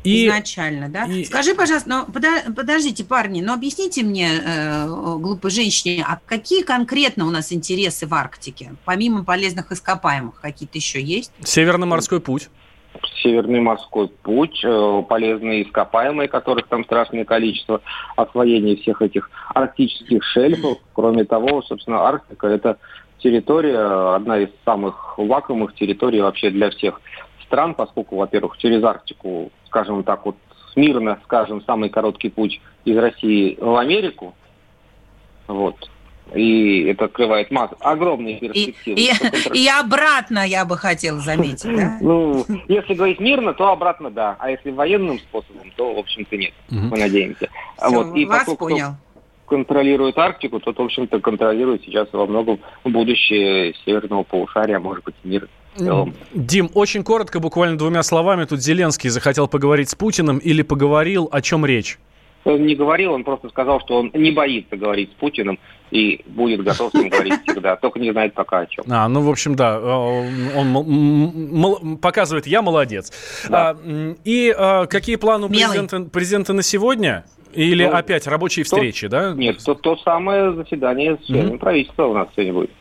И, 0.03 0.27
Изначально, 0.27 0.89
да? 0.89 1.05
И... 1.05 1.23
Скажи, 1.23 1.55
пожалуйста, 1.55 1.89
но 1.89 2.05
подождите, 2.05 3.05
парни, 3.05 3.41
но 3.41 3.53
объясните 3.53 4.03
мне, 4.03 4.29
э, 4.43 4.87
глупой 4.87 5.51
женщине, 5.51 6.05
а 6.07 6.19
какие 6.25 6.63
конкретно 6.63 7.25
у 7.25 7.31
нас 7.31 7.53
интересы 7.53 8.05
в 8.05 8.13
Арктике? 8.13 8.73
Помимо 8.85 9.23
полезных 9.23 9.71
ископаемых, 9.71 10.41
какие-то 10.41 10.77
еще 10.77 11.01
есть? 11.01 11.31
Северный 11.43 11.87
морской 11.87 12.19
путь. 12.19 12.49
Северный 13.23 13.61
морской 13.61 14.09
путь, 14.09 14.61
э, 14.63 15.03
полезные 15.07 15.63
ископаемые, 15.63 16.27
которых 16.27 16.67
там 16.67 16.83
страшное 16.83 17.25
количество, 17.25 17.81
освоение 18.15 18.75
всех 18.75 19.01
этих 19.01 19.31
арктических 19.55 20.23
шельфов. 20.23 20.77
Кроме 20.93 21.23
того, 21.23 21.61
собственно, 21.61 22.01
Арктика– 22.01 22.47
это 22.49 22.77
территория, 23.19 24.15
одна 24.15 24.39
из 24.39 24.49
самых 24.65 25.17
лакомых 25.17 25.73
территорий 25.75 26.21
вообще 26.21 26.49
для 26.49 26.69
всех 26.69 27.01
стран, 27.45 27.73
поскольку, 27.73 28.17
во-первых, 28.17 28.57
через 28.57 28.83
Арктику, 28.83 29.51
скажем 29.73 30.03
так, 30.03 30.23
вот 30.25 30.35
мирно, 30.75 31.19
скажем, 31.23 31.63
самый 31.63 31.89
короткий 31.89 32.29
путь 32.29 32.61
из 32.85 32.95
России 32.95 33.57
в 33.59 33.75
Америку. 33.75 34.35
Вот. 35.47 35.89
И 36.33 36.83
это 36.83 37.05
открывает 37.05 37.51
массу, 37.51 37.75
огромные 37.79 38.39
перспективы. 38.39 38.99
И, 38.99 39.11
и, 39.55 39.63
и 39.65 39.67
обратно, 39.67 40.47
я 40.47 40.63
бы 40.63 40.77
хотела 40.77 41.19
заметить, 41.19 41.75
да? 41.75 41.97
Ну, 42.01 42.45
если 42.67 42.93
говорить 42.93 43.19
мирно, 43.19 43.53
то 43.53 43.69
обратно 43.69 44.09
да. 44.09 44.35
А 44.39 44.51
если 44.51 44.71
военным 44.71 45.19
способом, 45.19 45.71
то, 45.75 45.93
в 45.93 45.97
общем-то, 45.97 46.37
нет. 46.37 46.53
Мы 46.69 46.97
надеемся. 46.97 47.49
Вот. 47.81 48.15
И 48.15 48.25
вас 48.25 48.45
понял 48.55 48.95
контролирует 49.45 50.17
Арктику, 50.17 50.59
тот, 50.59 50.79
в 50.79 50.81
общем-то, 50.81 51.19
контролирует 51.19 51.83
сейчас 51.83 52.07
во 52.11 52.25
многом 52.25 52.59
будущее 52.83 53.75
северного 53.85 54.23
полушария, 54.23 54.77
а 54.77 54.79
может 54.79 55.03
быть, 55.03 55.15
мир 55.23 55.47
Дим, 56.33 56.69
очень 56.73 57.03
коротко, 57.03 57.39
буквально 57.39 57.77
двумя 57.77 58.03
словами, 58.03 58.45
тут 58.45 58.61
Зеленский 58.61 59.09
захотел 59.09 59.47
поговорить 59.47 59.89
с 59.89 59.95
Путиным 59.95 60.37
или 60.37 60.61
поговорил, 60.61 61.29
о 61.31 61.41
чем 61.41 61.65
речь? 61.65 61.97
Он 62.45 62.65
не 62.65 62.75
говорил, 62.75 63.13
он 63.13 63.23
просто 63.23 63.49
сказал, 63.49 63.79
что 63.79 63.95
он 63.95 64.11
не 64.13 64.31
боится 64.31 64.75
говорить 64.75 65.11
с 65.11 65.13
Путиным 65.13 65.59
и 65.91 66.21
будет 66.25 66.63
готов 66.63 66.91
с 66.91 66.93
ним 66.93 67.09
говорить 67.09 67.35
всегда, 67.47 67.75
только 67.77 67.99
не 67.99 68.11
знает 68.11 68.33
пока 68.33 68.59
о 68.59 68.65
чем. 68.65 68.83
А, 68.89 69.07
ну, 69.07 69.21
в 69.21 69.29
общем, 69.29 69.55
да, 69.55 69.77
э, 69.77 70.57
он 70.57 71.97
показывает, 71.97 72.45
я 72.47 72.61
молодец. 72.61 73.13
Да. 73.47 73.69
А, 73.71 74.15
и 74.25 74.53
а, 74.55 74.87
какие 74.87 75.15
планы 75.15 75.45
у 75.45 75.49
президента, 75.49 76.01
президента 76.01 76.53
на 76.53 76.63
сегодня? 76.63 77.23
Или 77.53 77.85
ну, 77.85 77.91
опять 77.91 78.27
рабочие 78.27 78.65
встречи, 78.65 79.07
то, 79.07 79.11
да? 79.11 79.33
Нет, 79.33 79.63
то, 79.63 79.75
то 79.75 79.95
самое 79.97 80.53
заседание 80.53 81.17
с 81.21 81.25
членами 81.27 81.53
mm-hmm. 81.53 81.59
правительства 81.59 82.05
у 82.07 82.13
нас 82.13 82.27
сегодня 82.35 82.53
будет. 82.53 82.71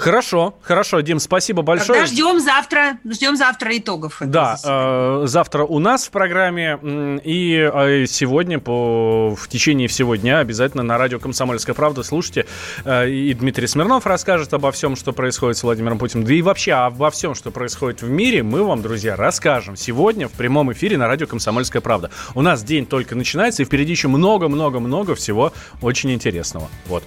Хорошо, 0.00 0.54
хорошо, 0.62 1.00
Дим, 1.00 1.18
спасибо 1.18 1.60
большое. 1.60 2.00
Тогда 2.00 2.06
ждем 2.06 2.40
завтра, 2.40 2.98
ждем 3.04 3.36
завтра 3.36 3.76
итогов. 3.76 4.16
Да, 4.20 4.56
э, 4.64 5.22
завтра 5.26 5.64
у 5.64 5.78
нас 5.78 6.06
в 6.06 6.10
программе 6.10 7.20
и 7.22 7.70
э, 7.70 8.06
сегодня 8.06 8.58
по 8.58 9.36
в 9.36 9.48
течение 9.48 9.88
всего 9.88 10.16
дня 10.16 10.38
обязательно 10.38 10.82
на 10.82 10.96
радио 10.96 11.18
«Комсомольская 11.18 11.74
правда» 11.74 12.02
слушайте. 12.02 12.46
Э, 12.86 13.10
и 13.10 13.34
Дмитрий 13.34 13.66
Смирнов 13.66 14.06
расскажет 14.06 14.54
обо 14.54 14.72
всем, 14.72 14.96
что 14.96 15.12
происходит 15.12 15.58
с 15.58 15.64
Владимиром 15.64 15.98
Путиным. 15.98 16.24
Да 16.24 16.32
и 16.32 16.40
вообще 16.40 16.72
обо 16.72 17.10
всем, 17.10 17.34
что 17.34 17.50
происходит 17.50 18.00
в 18.00 18.08
мире, 18.08 18.42
мы 18.42 18.64
вам, 18.64 18.80
друзья, 18.80 19.16
расскажем 19.16 19.76
сегодня 19.76 20.28
в 20.28 20.32
прямом 20.32 20.72
эфире 20.72 20.96
на 20.96 21.08
радио 21.08 21.26
«Комсомольская 21.26 21.82
правда». 21.82 22.10
У 22.34 22.40
нас 22.40 22.62
день 22.62 22.86
только 22.86 23.14
начинается, 23.14 23.60
и 23.60 23.66
впереди 23.66 23.92
еще 23.92 24.08
много-много-много 24.08 25.14
всего 25.14 25.52
очень 25.82 26.10
интересного. 26.10 26.68
Вот. 26.86 27.04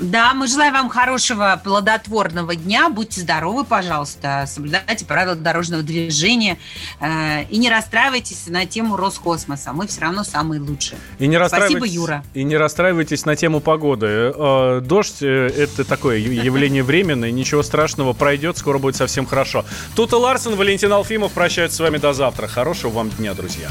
Да, 0.00 0.34
мы 0.34 0.48
желаем 0.48 0.72
вам 0.72 0.88
хорошего 0.88 1.60
плодотворного 1.62 2.56
дня. 2.56 2.88
Будьте 2.88 3.20
здоровы, 3.20 3.64
пожалуйста. 3.64 4.44
Соблюдайте 4.46 5.04
правила 5.04 5.36
дорожного 5.36 5.82
движения. 5.82 6.58
Э, 7.00 7.44
и 7.44 7.58
не 7.58 7.70
расстраивайтесь 7.70 8.46
на 8.48 8.66
тему 8.66 8.96
Роскосмоса. 8.96 9.72
Мы 9.72 9.86
все 9.86 10.00
равно 10.00 10.24
самые 10.24 10.60
лучшие. 10.60 10.98
И 11.18 11.26
не 11.26 11.44
Спасибо, 11.46 11.86
Юра. 11.86 12.24
И 12.34 12.42
не 12.42 12.56
расстраивайтесь 12.56 13.24
на 13.24 13.36
тему 13.36 13.60
погоды. 13.60 14.32
Э, 14.34 14.80
дождь 14.82 15.22
э,– 15.22 15.46
это 15.56 15.84
такое 15.84 16.18
явление 16.18 16.82
временное. 16.82 17.30
Ничего 17.30 17.62
страшного, 17.62 18.12
пройдет. 18.14 18.58
Скоро 18.58 18.78
будет 18.78 18.96
совсем 18.96 19.26
хорошо. 19.26 19.64
Тут 19.94 20.12
и 20.12 20.16
Ларсен, 20.16 20.56
Валентин 20.56 20.92
Алфимов 20.92 21.32
прощаются 21.32 21.78
с 21.78 21.80
вами 21.80 21.98
до 21.98 22.12
завтра. 22.12 22.48
Хорошего 22.48 22.90
вам 22.90 23.10
дня, 23.10 23.34
друзья. 23.34 23.70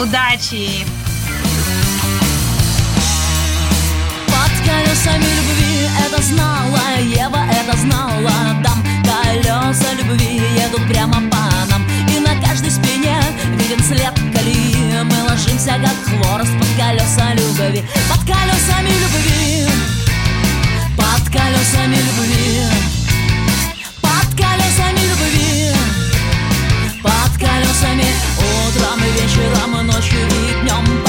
Удачи! 0.00 0.86
колесами 4.70 5.24
любви 5.24 5.49
Знала 6.22 7.00
Ева, 7.00 7.42
это 7.50 7.76
знала. 7.78 8.30
Дам 8.62 8.84
колеса 9.02 9.92
любви 9.94 10.42
едут 10.56 10.86
прямо 10.88 11.14
по 11.30 11.42
нам. 11.70 11.82
И 12.08 12.20
на 12.20 12.34
каждой 12.46 12.70
спине 12.70 13.16
виден 13.58 13.82
след 13.82 14.14
колеи 14.34 15.02
Мы 15.02 15.22
ложимся 15.28 15.78
как 15.82 15.96
хворост 16.04 16.52
под 16.58 16.68
колеса 16.76 17.32
любви. 17.34 17.84
Под 18.08 18.20
колесами 18.20 18.92
любви. 19.02 19.66
Под 20.96 21.24
колесами 21.32 21.96
любви. 21.96 22.66
Под 24.02 24.30
колесами 24.36 25.00
любви. 25.10 25.74
Под 27.02 27.32
колесами 27.38 28.04
Утром 28.66 29.00
и 29.04 29.22
вечером, 29.22 29.86
ночью 29.86 30.18
и 30.20 30.62
днем 30.62 31.00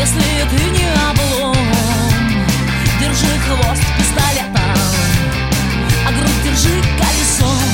Если 0.00 0.18
ты 0.18 0.70
не 0.70 0.88
облом 1.10 1.54
Держи 2.98 3.38
хвост 3.46 3.82
пистолетом 3.98 4.78
А 6.06 6.12
грудь 6.12 6.42
держи 6.42 6.82
колесом. 6.98 7.70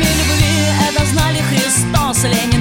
Любви 0.00 0.66
это 0.88 1.06
знали 1.06 1.40
Христос, 1.48 2.24
Ленин 2.24 2.57